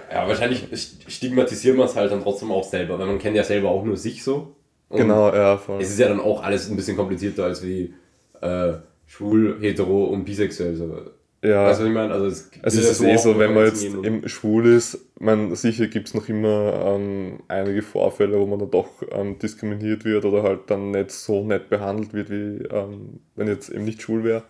[0.09, 0.68] Ja, wahrscheinlich
[1.07, 3.97] stigmatisiert man es halt dann trotzdem auch selber, weil man kennt ja selber auch nur
[3.97, 4.55] sich so.
[4.89, 5.82] genau, ja, voll.
[5.82, 7.93] Es ist ja dann auch alles ein bisschen komplizierter als wie
[8.39, 8.74] äh,
[9.05, 10.76] schwul, hetero und bisexuell.
[10.76, 11.66] So ja.
[11.66, 12.14] Was ich meine?
[12.14, 15.88] Also es, also es ist eh so, wenn man jetzt im schwul ist, man, sicher
[15.88, 20.44] gibt es noch immer ähm, einige Vorfälle, wo man dann doch ähm, diskriminiert wird oder
[20.44, 24.44] halt dann nicht so nett behandelt wird, wie ähm, wenn jetzt eben nicht schwul wäre.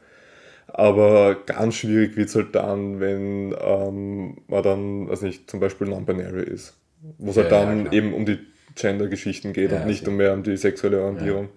[0.68, 5.88] Aber ganz schwierig wird es halt dann, wenn ähm, man dann, also nicht, zum Beispiel
[5.88, 6.78] non-binary ist.
[7.18, 8.40] Wo es ja, halt dann ja, eben um die
[8.76, 11.50] Gender-Geschichten geht ja, und nicht mehr um die sexuelle Orientierung.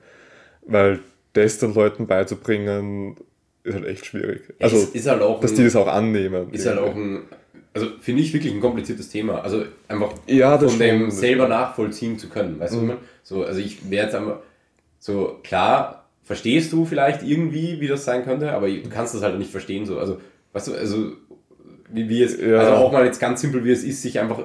[0.67, 1.01] Weil
[1.33, 3.17] das dann Leuten beizubringen,
[3.63, 4.43] ist halt echt schwierig.
[4.59, 6.53] Also, ist, ist halt dass ein, die das auch annehmen.
[6.53, 7.23] Ist halt auch ein,
[7.75, 9.43] also finde ich wirklich ein kompliziertes Thema.
[9.43, 12.59] Also einfach ja, von dem selber nachvollziehen zu können.
[12.59, 12.89] Weißt mhm.
[12.89, 14.39] du, so, also ich wäre jetzt einfach
[14.99, 19.39] so, klar, verstehst du vielleicht irgendwie, wie das sein könnte, aber du kannst das halt
[19.39, 19.87] nicht verstehen.
[19.87, 19.99] So.
[19.99, 20.21] Also,
[20.53, 21.13] weißt du, also
[21.93, 22.59] wie, wie es, ja.
[22.59, 24.45] also auch mal jetzt ganz simpel, wie es ist, sich einfach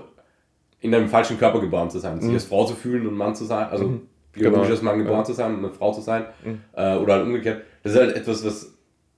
[0.82, 2.36] in einem falschen Körper geboren zu sein, sich mhm.
[2.36, 4.02] als Frau zu fühlen und Mann zu sein, also mhm.
[4.34, 4.72] biologisch genau.
[4.72, 5.24] als Mann geboren ja.
[5.24, 6.60] zu sein und eine Frau zu sein, mhm.
[6.74, 7.64] äh, oder halt umgekehrt.
[7.84, 8.75] Das ist halt etwas, was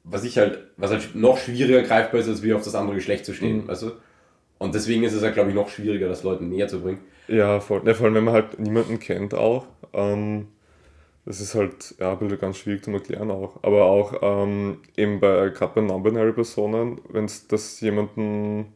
[0.10, 3.26] was ich halt, was halt noch schwieriger greifbar ist, als wie auf das andere Geschlecht
[3.26, 3.68] zu stehen, mhm.
[3.68, 3.92] weißt du?
[4.58, 7.00] Und deswegen ist es halt, glaube ich, noch schwieriger, das Leuten näher zu bringen.
[7.28, 7.82] Ja, voll.
[7.86, 9.66] Ja, vor allem, wenn man halt niemanden kennt auch.
[9.94, 10.48] Ähm,
[11.26, 13.60] das ist halt ja, ein bisschen ganz schwierig zu erklären auch.
[13.62, 18.74] Aber auch ähm, eben bei, gerade bei Non-Binary-Personen, wenn es das jemanden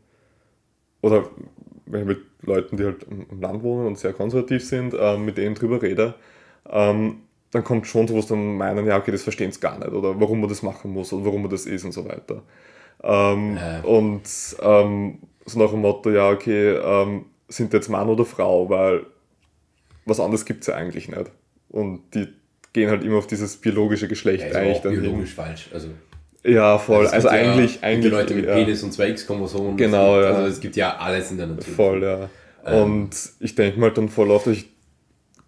[1.01, 1.29] oder
[1.85, 5.37] wenn ich mit Leuten, die halt im Land wohnen und sehr konservativ sind, ähm, mit
[5.37, 6.15] denen drüber rede,
[6.69, 7.21] ähm,
[7.51, 10.39] dann kommt schon sowas, dann meinen, ja, okay, das verstehen sie gar nicht oder warum
[10.39, 12.43] man das machen muss oder warum man das ist und so weiter.
[13.03, 13.85] Ähm, äh.
[13.85, 14.23] Und
[14.61, 19.05] ähm, so nach dem Motto, ja, okay, ähm, sind jetzt Mann oder Frau, weil
[20.05, 21.31] was anderes gibt es ja eigentlich nicht.
[21.69, 22.27] Und die
[22.73, 25.43] gehen halt immer auf dieses biologische Geschlecht ja, eigentlich dann biologisch hin.
[25.43, 25.69] falsch.
[25.73, 25.89] Also,
[26.43, 27.07] ja, voll.
[27.07, 28.11] Also, also eigentlich, ja, eigentlich.
[28.11, 28.55] Die Leute mit ja.
[28.55, 29.77] Penis und zwei X-Chromosomen.
[29.77, 30.29] Genau, ja.
[30.29, 31.73] Also es gibt ja alles in der Natur.
[31.73, 32.29] Voll, ja.
[32.65, 32.83] Ähm.
[32.83, 34.70] Und ich denke mal dann voll oft, ich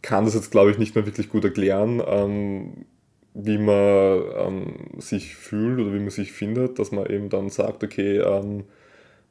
[0.03, 2.85] kann das jetzt, glaube ich, nicht mehr wirklich gut erklären, ähm,
[3.33, 7.83] wie man ähm, sich fühlt oder wie man sich findet, dass man eben dann sagt,
[7.83, 8.65] okay, ähm,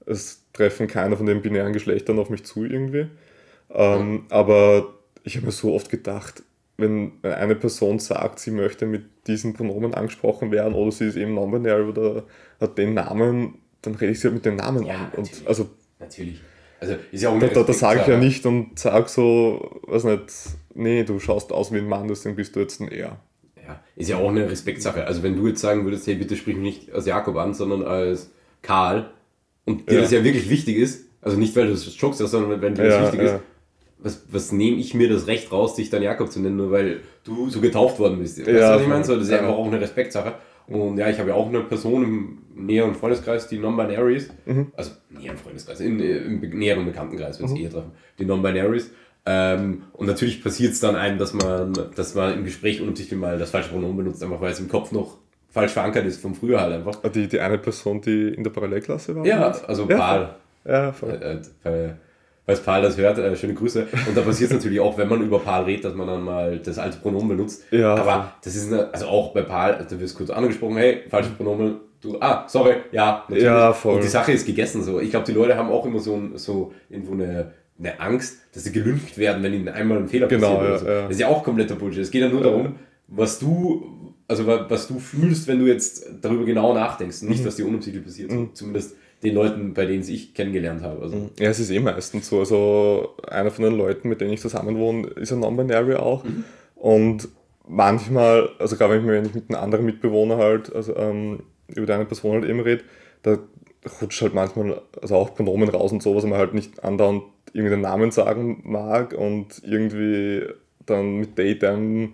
[0.06, 3.06] es treffen keiner von den binären Geschlechtern auf mich zu irgendwie.
[3.72, 4.24] Mhm.
[4.28, 6.42] Aber ich habe mir so oft gedacht,
[6.76, 11.34] wenn eine Person sagt, sie möchte mit diesen Pronomen angesprochen werden oder sie ist eben
[11.34, 12.24] non-binary oder
[12.60, 15.00] hat den Namen, dann rede ich sie halt mit dem Namen ja, an.
[15.16, 15.40] Natürlich.
[15.40, 15.70] Und also
[16.00, 16.40] natürlich.
[16.82, 20.02] Also ist ja auch Da, da, da sage ich ja nicht und sage so, weiß
[20.04, 20.22] nicht,
[20.74, 23.20] nee, du schaust aus wie ein Mann, deswegen bist du jetzt ein Er.
[23.64, 25.06] Ja, ist ja auch eine Respektsache.
[25.06, 27.84] Also wenn du jetzt sagen würdest, hey, bitte sprich mich nicht als Jakob an, sondern
[27.84, 28.30] als
[28.62, 29.10] Karl,
[29.64, 30.02] und dir Ja.
[30.02, 32.94] das ja wirklich wichtig ist, also nicht weil du es jokst, sondern wenn dir das
[32.94, 33.36] Ja, wichtig ja.
[33.36, 33.42] ist,
[33.98, 37.02] was, was nehme ich mir das Recht raus, dich dann Jakob zu nennen, nur weil
[37.22, 38.38] du so getauft worden bist?
[38.40, 39.04] Weißt Ja, du, was ich meine?
[39.04, 39.42] So, das ist ja Ja.
[39.42, 40.34] einfach auch eine Respektsache.
[40.66, 44.32] Und ja, ich habe ja auch eine Person im näheren Freundeskreis, die non-binary ist.
[44.46, 44.72] Mhm.
[44.76, 47.92] Also näheren Freundeskreis, in, im näheren Bekanntenkreis, wenn es eher treffen.
[48.18, 48.90] Die non-binaries.
[49.24, 53.38] Ähm, und natürlich passiert es dann einem, dass man, dass man im Gespräch unabsichtlich mal
[53.38, 56.60] das falsche Pronomen benutzt, einfach weil es im Kopf noch falsch verankert ist von früher
[56.60, 56.96] halt einfach.
[57.12, 59.24] Die, die eine Person, die in der Parallelklasse war?
[59.24, 59.68] Ja, oder?
[59.68, 60.28] also ja, Paul.
[60.64, 61.10] Ja, voll.
[61.10, 61.90] Äh, äh,
[62.44, 63.86] weil, falls Paul das hört, äh, schöne Grüße.
[64.08, 66.58] Und da passiert es natürlich auch, wenn man über Paul redet, dass man dann mal
[66.58, 67.64] das alte Pronomen benutzt.
[67.70, 67.94] Ja.
[67.94, 71.76] Aber das ist, eine, also auch bei Paul, da wirst kurz angesprochen, hey, falsches Pronomen,
[72.02, 73.44] du, ah, sorry, ja, natürlich.
[73.44, 73.94] Ja, voll.
[73.96, 75.00] Und die Sache ist gegessen so.
[75.00, 78.72] Ich glaube, die Leute haben auch immer so, so irgendwo eine, eine Angst, dass sie
[78.72, 80.62] gelüncht werden, wenn ihnen einmal ein Fehler Genau, passiert.
[80.62, 80.86] oder ja, so.
[80.86, 81.02] ja.
[81.02, 82.02] Das ist ja auch kompletter Bullshit.
[82.02, 82.74] Es geht ja nur darum,
[83.08, 87.22] was du, also wa- was du fühlst, wenn du jetzt darüber genau nachdenkst.
[87.22, 87.28] Mhm.
[87.30, 88.30] Nicht, was dir unabsichtlich passiert.
[88.30, 91.02] So, zumindest den Leuten, bei denen ich kennengelernt habe.
[91.02, 92.40] Also, Ja, es ist eh meistens so.
[92.40, 96.24] Also einer von den Leuten, mit denen ich zusammenwohne, ist ein Non-Binary auch.
[96.74, 97.28] Und
[97.68, 101.40] manchmal, also gerade wenn ich, wenn ich mit einem anderen Mitbewohner halt, also ähm,
[101.76, 102.84] über deine Person halt eben rede,
[103.22, 103.38] da
[104.00, 107.70] rutscht halt manchmal also auch Pronomen raus und so, was man halt nicht andauernd irgendwie
[107.70, 110.46] den Namen sagen mag und irgendwie
[110.86, 112.10] dann mit Daytime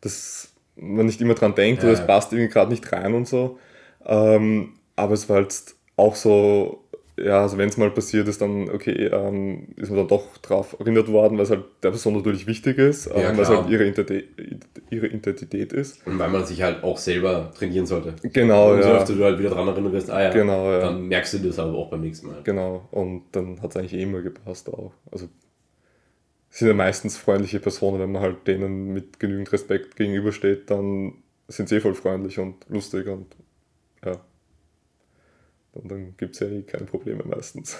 [0.00, 3.28] das man nicht immer dran denkt Ja, oder es passt irgendwie gerade nicht rein und
[3.28, 3.58] so.
[4.06, 6.84] Ähm, aber es war jetzt auch so,
[7.24, 10.76] ja, also wenn es mal passiert ist, dann okay, ähm, ist man dann doch drauf
[10.78, 13.84] erinnert worden, weil es halt der Person natürlich wichtig ist, ähm, weil es halt ihre,
[13.84, 14.28] Identität,
[14.90, 16.06] ihre Identität ist.
[16.06, 18.14] und weil man sich halt auch selber trainieren sollte.
[18.22, 18.96] Genau, und so ja.
[18.96, 20.80] öfter du halt wieder dran erinnerst, ah ja, Genau, ja.
[20.80, 22.40] dann merkst du das aber auch beim nächsten Mal.
[22.44, 24.92] Genau, und dann hat es eigentlich eh immer gepasst auch.
[25.10, 25.28] Also
[26.50, 31.14] sind ja meistens freundliche Personen, wenn man halt denen mit genügend Respekt gegenübersteht, dann
[31.48, 33.39] sind sie eh voll freundlich und lustig und ja.
[35.82, 37.76] Und dann gibt es ja eh keine Probleme meistens.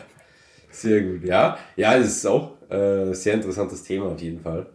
[0.70, 1.58] Sehr gut, ja.
[1.76, 4.66] Ja, es ist auch äh, ein sehr interessantes Thema auf jeden Fall.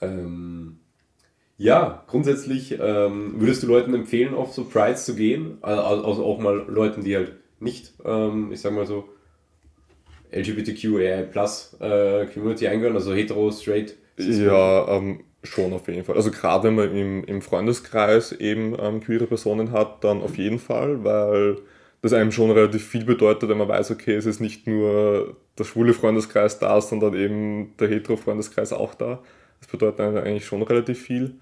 [0.00, 0.78] Ähm,
[1.58, 5.58] ja, grundsätzlich ähm, würdest du Leuten empfehlen, auf so Prides zu gehen?
[5.60, 9.08] Also, also auch mal Leuten, die halt nicht, ähm, ich sag mal so,
[10.32, 13.96] LGBTQIA plus äh, Community eingehören, also hetero, straight.
[14.18, 16.16] Ja, ähm, schon auf jeden Fall.
[16.16, 20.58] Also gerade wenn man im, im Freundeskreis eben ähm, queere Personen hat, dann auf jeden
[20.58, 21.56] Fall, weil
[22.00, 25.64] das einem schon relativ viel bedeutet, wenn man weiß, okay, es ist nicht nur der
[25.64, 29.20] schwule Freundeskreis da, sondern eben der hetero Freundeskreis auch da.
[29.60, 31.36] Das bedeutet einem eigentlich schon relativ viel.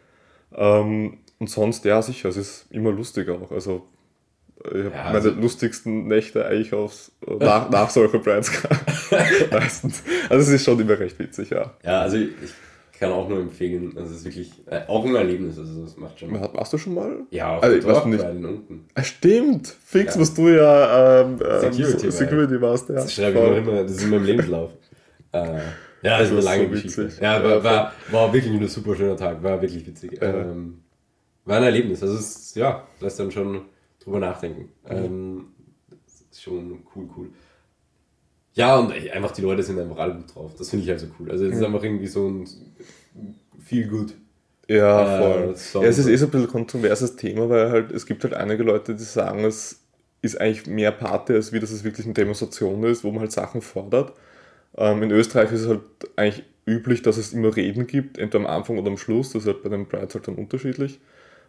[0.55, 3.51] Ähm, und sonst, ja, sicher, es ist immer lustig auch.
[3.51, 3.87] Also
[4.65, 8.85] ich habe Ja, meine also- lustigsten Nächte eigentlich aufs, nach, nach solcher Brides gehabt.
[9.53, 10.03] Meistens.
[10.29, 11.73] Also es ist schon immer recht witzig, ja.
[11.83, 12.31] Ja, also ich
[13.01, 16.21] kann auch nur empfehlen, also es ist wirklich äh, auch ein Erlebnis, also es macht
[16.21, 16.33] schon.
[16.39, 17.23] War- Warst du schon mal?
[17.31, 18.23] Ja, auf Also, weiß nicht.
[18.25, 18.85] Unten.
[18.95, 20.21] Ah, stimmt, fix, Ja.
[20.21, 22.89] was du ja ähm, ähm, Security Security warst.
[22.91, 22.97] Ja.
[22.97, 24.71] Das schreibe ich noch immer, das ist in meinem Lebenslauf.
[25.33, 25.39] äh,
[26.03, 27.05] ja, das ist eine lange so Geschichte.
[27.07, 27.21] witzig.
[27.21, 30.19] Ja, Ja, war, war, war wirklich ein super schöner Tag, war wirklich witzig.
[30.23, 30.81] Ähm,
[31.47, 33.63] war ein Erlebnis, also es ist, ja, lässt dann schon
[34.03, 34.69] drüber nachdenken.
[34.89, 35.47] Ähm,
[35.91, 37.29] das ist schon cool, cool.
[38.55, 40.55] Ja, und einfach die Leute sind einfach alle gut drauf.
[40.59, 41.31] Das finde ich halt so cool.
[41.31, 42.47] Also es ist einfach irgendwie so ein
[43.59, 44.15] viel gut.
[44.69, 45.57] Ja, Äh, voll.
[45.57, 48.35] so- ja, es ist eh so ein bisschen kontroverses Thema, weil halt es gibt halt
[48.35, 49.83] einige Leute, die sagen, es
[50.23, 53.33] ist eigentlich mehr Party, als wie dass es wirklich eine Demonstration ist, wo man halt
[53.33, 54.13] Sachen fordert.
[54.77, 55.83] Ähm, in Österreich ist es halt
[56.17, 59.33] eigentlich üblich, dass es immer Reden gibt, entweder am Anfang oder am Schluss.
[59.33, 61.01] Das ist halt bei den Brides halt dann unterschiedlich.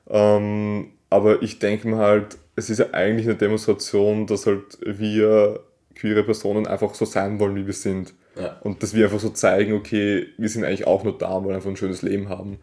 [0.09, 5.61] Ähm, aber ich denke mir halt, es ist ja eigentlich eine Demonstration, dass halt wir
[5.95, 8.13] queere Personen einfach so sein wollen, wie wir sind.
[8.35, 8.57] Ja.
[8.61, 11.55] Und dass wir einfach so zeigen, okay, wir sind eigentlich auch nur da und wollen
[11.55, 12.57] einfach ein schönes Leben haben.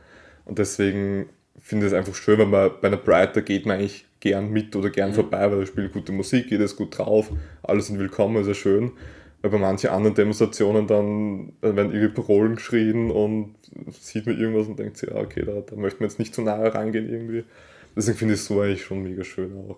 [0.44, 1.28] Und deswegen
[1.60, 4.50] finde ich es einfach schön, wenn man bei einer Pride, da geht man eigentlich gern
[4.50, 7.30] mit oder gern vorbei, weil da spielt gute Musik, jeder ist gut drauf,
[7.62, 8.92] alle sind willkommen, ist ja schön.
[9.42, 13.54] Weil bei manchen anderen Demonstrationen dann werden ihre Parolen geschrien und
[14.00, 16.42] sieht man irgendwas und denkt sich, ja, okay, da, da möchte man jetzt nicht zu
[16.42, 17.44] nahe rangehen irgendwie.
[17.94, 19.76] Deswegen finde ich es so eigentlich schon mega schön auch.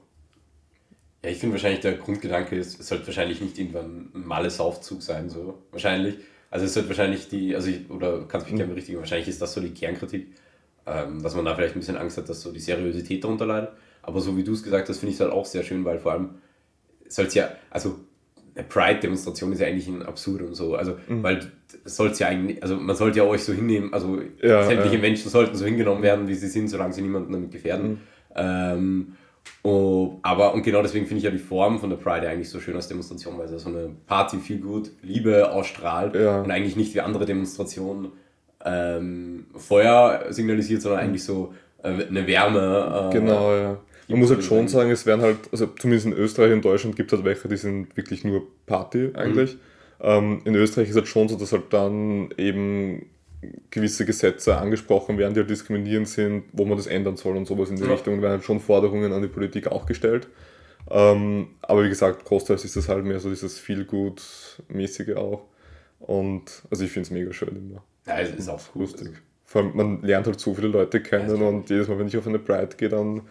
[1.23, 5.29] Ja, ich finde wahrscheinlich der Grundgedanke ist, es sollte wahrscheinlich nicht irgendwann ein Males-Aufzug sein,
[5.29, 5.59] so.
[5.71, 6.16] Wahrscheinlich.
[6.51, 9.53] Also es sollte wahrscheinlich die, also ich, oder kannst mich gerne berichtigen, wahrscheinlich ist das
[9.53, 10.29] so die Kernkritik,
[10.87, 13.71] ähm, dass man da vielleicht ein bisschen Angst hat, dass so die Seriosität darunter leidet.
[14.03, 15.99] Aber so wie du es gesagt hast, finde ich es halt auch sehr schön, weil
[15.99, 16.31] vor allem
[17.07, 18.01] soll es ja, also
[18.55, 20.75] eine Pride-Demonstration ist ja eigentlich ein Absurd und so.
[20.75, 21.41] Also, weil
[21.85, 25.01] es soll ja eigentlich, also man sollte ja euch so hinnehmen, also Ja, sämtliche ja.
[25.01, 28.01] Menschen sollten so hingenommen werden, wie sie sind, solange sie niemanden damit gefährden.
[28.35, 29.16] Ähm,
[29.62, 32.61] oh, aber, und genau deswegen finde ich ja die Form von der Pride eigentlich so
[32.61, 36.41] schön als Demonstration, weil es ja so eine Party viel gut, Liebe ausstrahlt Ja.
[36.43, 38.12] und eigentlich nicht wie andere Demonstrationen
[38.64, 43.09] ähm, Feuer signalisiert, sondern eigentlich so äh, eine Wärme.
[43.11, 43.78] Äh, Genau, ja.
[44.09, 47.12] Man muss halt schon sagen, es werden halt, also zumindest in Österreich und Deutschland gibt
[47.12, 49.55] es halt welche, die sind wirklich nur Party eigentlich.
[49.55, 49.59] Mhm.
[50.03, 53.07] Ähm, in Österreich ist es halt schon so, dass halt dann eben
[53.70, 57.70] gewisse Gesetze angesprochen werden, die halt diskriminierend sind, wo man das ändern soll und sowas
[57.70, 57.91] in die ja.
[57.91, 60.28] Richtung, werden halt schon Forderungen an die Politik auch gestellt.
[60.91, 65.47] Ähm, aber wie gesagt, großteils ist das halt mehr so dieses Feelgood-mäßige auch.
[66.01, 67.82] Und also ich finde es mega schön immer.
[68.07, 69.09] Ja, es ist auch lustig.
[69.09, 69.20] Also.
[69.45, 72.26] Vor allem, man lernt halt so viele Leute kennen und jedes Mal, wenn ich auf
[72.26, 73.22] eine Pride gehe, dann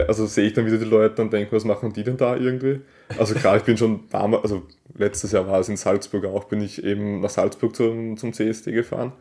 [0.00, 2.80] also sehe ich dann wieder die Leute und denke, was machen die denn da irgendwie?
[3.18, 4.62] Also klar, ich bin schon damals, also
[4.96, 8.72] letztes Jahr war es in Salzburg auch, bin ich eben nach Salzburg zum, zum CSD
[8.72, 9.12] gefahren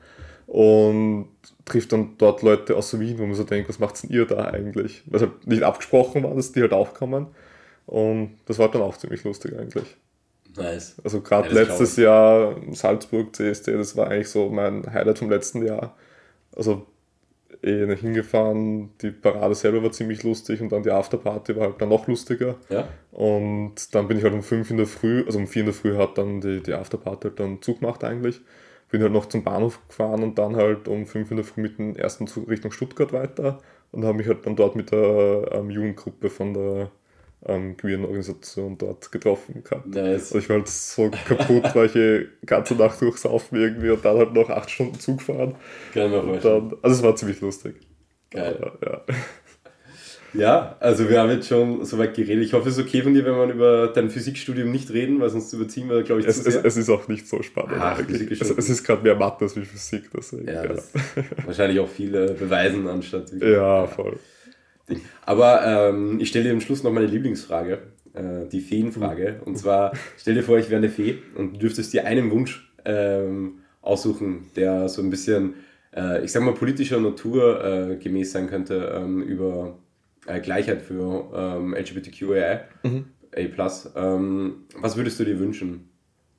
[0.48, 1.30] und
[1.66, 4.46] trifft dann dort Leute aus Wien, wo man so denkt, was macht denn ihr da
[4.46, 5.04] eigentlich?
[5.06, 7.28] Weil es halt nicht abgesprochen war, dass die halt auch kommen.
[7.86, 9.96] Und das war dann auch ziemlich lustig eigentlich.
[10.56, 10.98] Nice.
[11.04, 15.66] Also gerade ja, letztes Jahr Salzburg CSD, das war eigentlich so mein Highlight vom letzten
[15.66, 15.96] Jahr.
[16.56, 16.86] Also
[17.64, 21.90] eh hingefahren, die Parade selber war ziemlich lustig und dann die Afterparty war halt dann
[21.90, 22.56] noch lustiger.
[22.70, 22.88] Ja.
[23.12, 25.76] Und dann bin ich halt um 5 in der Früh, also um 4 in der
[25.76, 28.42] Früh hat dann die, die Afterparty halt dann Zug gemacht eigentlich.
[28.90, 31.78] Bin halt noch zum Bahnhof gefahren und dann halt um 5 in der Früh mit
[31.78, 33.60] dem ersten Zug Richtung Stuttgart weiter
[33.92, 36.92] und habe mich halt dann dort mit der ähm, Jugendgruppe von der
[37.46, 39.88] ähm, queeren Organisation dort getroffen gehabt.
[39.88, 40.34] Nice.
[40.34, 44.18] Also ich war halt so kaputt, weil ich die ganze Nacht durchsaufen irgendwie und dann
[44.18, 45.56] halt noch acht Stunden Zug fahren.
[45.94, 47.76] Kann man Also es war ziemlich lustig.
[48.30, 48.58] Geil.
[48.62, 49.02] Aber, ja.
[50.34, 52.46] Ja, also wir haben jetzt schon so weit geredet.
[52.46, 55.30] Ich hoffe, es ist okay von dir, wenn wir über dein Physikstudium nicht reden, weil
[55.30, 57.74] sonst überziehen wir, glaube ich, es, es, es, ist auch nicht so spannend.
[57.78, 60.10] Ach, Physik ist es, es ist gerade mehr Mathe als wie Physik.
[60.16, 60.76] Deswegen, ja, ja.
[61.46, 63.32] wahrscheinlich auch viele beweisen anstatt...
[63.42, 64.18] Ja, voll.
[64.92, 65.02] Ding.
[65.26, 67.80] Aber ähm, ich stelle dir am Schluss noch meine Lieblingsfrage,
[68.14, 69.42] äh, die Feenfrage.
[69.46, 72.72] Und zwar, stell dir vor, ich wäre eine Fee und du dürftest dir einen Wunsch
[72.86, 75.56] ähm, aussuchen, der so ein bisschen,
[75.96, 79.80] äh, ich sag mal, politischer Natur äh, gemäß sein könnte ähm, über
[80.28, 82.62] äh, Gleichheit für ähm, LGBTQIA.
[82.84, 83.06] Mhm.
[83.34, 83.72] A+.
[83.96, 85.90] Ähm, was würdest du dir wünschen?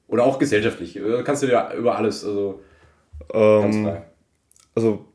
[0.09, 0.97] Oder auch gesellschaftlich.
[0.97, 2.61] Äh, kannst du dir über alles, also
[3.33, 4.03] ganz ähm, frei.
[4.75, 5.07] Also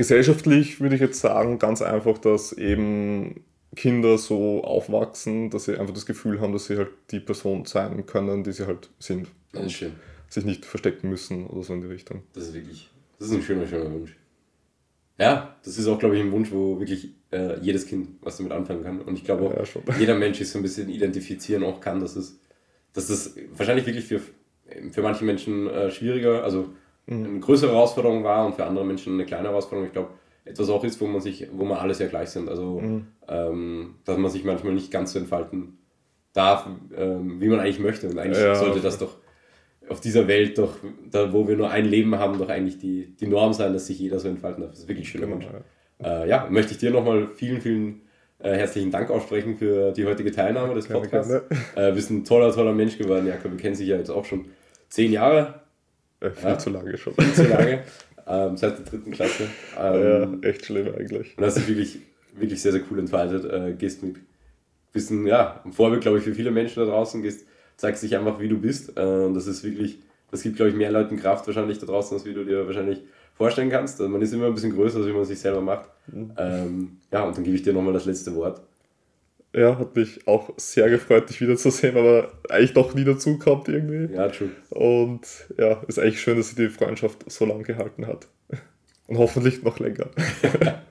[0.00, 3.44] gesellschaftlich würde ich jetzt sagen, ganz einfach, dass eben
[3.76, 8.06] Kinder so aufwachsen, dass sie einfach das Gefühl haben, dass sie halt die Person sein
[8.06, 9.28] können, die sie halt sind.
[9.52, 9.92] Das ist schön.
[10.30, 12.22] Sich nicht verstecken müssen oder so in die Richtung.
[12.32, 12.88] Das ist wirklich,
[13.18, 14.16] das ist ein schöner, schöner Wunsch.
[15.18, 18.52] Ja, das ist auch, glaube ich, ein Wunsch, wo wirklich äh, jedes Kind was damit
[18.52, 19.02] anfangen kann.
[19.02, 22.16] Und ich glaube auch, ja, jeder Mensch sich so ein bisschen identifizieren auch kann, dass
[22.16, 22.40] es,
[22.94, 24.22] dass das wahrscheinlich wirklich für,
[24.92, 26.70] für manche Menschen äh, schwieriger, also.
[27.10, 29.86] Eine größere Herausforderung war und für andere Menschen eine kleine Herausforderung.
[29.86, 30.10] Ich glaube,
[30.44, 32.48] etwas auch ist, wo man sich, wo man alles ja gleich sind.
[32.48, 33.06] Also mhm.
[33.28, 35.78] ähm, dass man sich manchmal nicht ganz so entfalten
[36.32, 38.08] darf, ähm, wie man eigentlich möchte.
[38.08, 39.16] Und eigentlich ja, sollte das doch
[39.88, 40.76] auf dieser Welt doch,
[41.10, 43.98] da wo wir nur ein Leben haben, doch eigentlich die, die Norm sein, dass sich
[43.98, 44.70] jeder so entfalten darf.
[44.70, 45.22] Das ist wirklich schön.
[45.22, 46.22] Genau, ja.
[46.22, 48.02] Äh, ja, möchte ich dir nochmal vielen, vielen
[48.38, 51.32] äh, herzlichen Dank aussprechen für die heutige Teilnahme des Podcasts.
[51.74, 53.50] Äh, du bist ein toller, toller Mensch geworden, Jakob.
[53.50, 54.46] Wir kennen sich ja jetzt auch schon
[54.88, 55.59] zehn Jahre.
[56.20, 56.58] Äh, viel ja?
[56.58, 57.14] zu lange schon.
[57.14, 57.82] Viel zu lange.
[58.26, 59.48] ähm, seit der dritten Klasse.
[59.78, 61.36] Ähm, ja, echt schlimm eigentlich.
[61.36, 61.98] Und hast dich wirklich,
[62.36, 63.50] wirklich sehr, sehr cool entfaltet.
[63.50, 64.16] Äh, gehst mit,
[64.92, 67.22] bist ein, ja, ein Vorbild, glaube ich, für viele Menschen da draußen.
[67.22, 67.46] Gehst,
[67.76, 68.90] zeigst dich einfach, wie du bist.
[68.90, 69.98] Äh, das ist wirklich,
[70.30, 73.02] das gibt, glaube ich, mehr Leuten Kraft wahrscheinlich da draußen, als wie du dir wahrscheinlich
[73.34, 74.00] vorstellen kannst.
[74.00, 75.88] Also man ist immer ein bisschen größer, als wie man sich selber macht.
[76.08, 76.32] Mhm.
[76.36, 78.60] Ähm, ja, und dann gebe ich dir nochmal das letzte Wort.
[79.52, 84.14] Ja, hat mich auch sehr gefreut, dich wiederzusehen, aber eigentlich doch nie dazu kommt irgendwie.
[84.14, 84.50] Ja, true.
[84.70, 85.22] Und
[85.58, 88.28] ja, ist eigentlich schön, dass sie die Freundschaft so lange gehalten hat.
[89.08, 90.06] Und hoffentlich noch länger.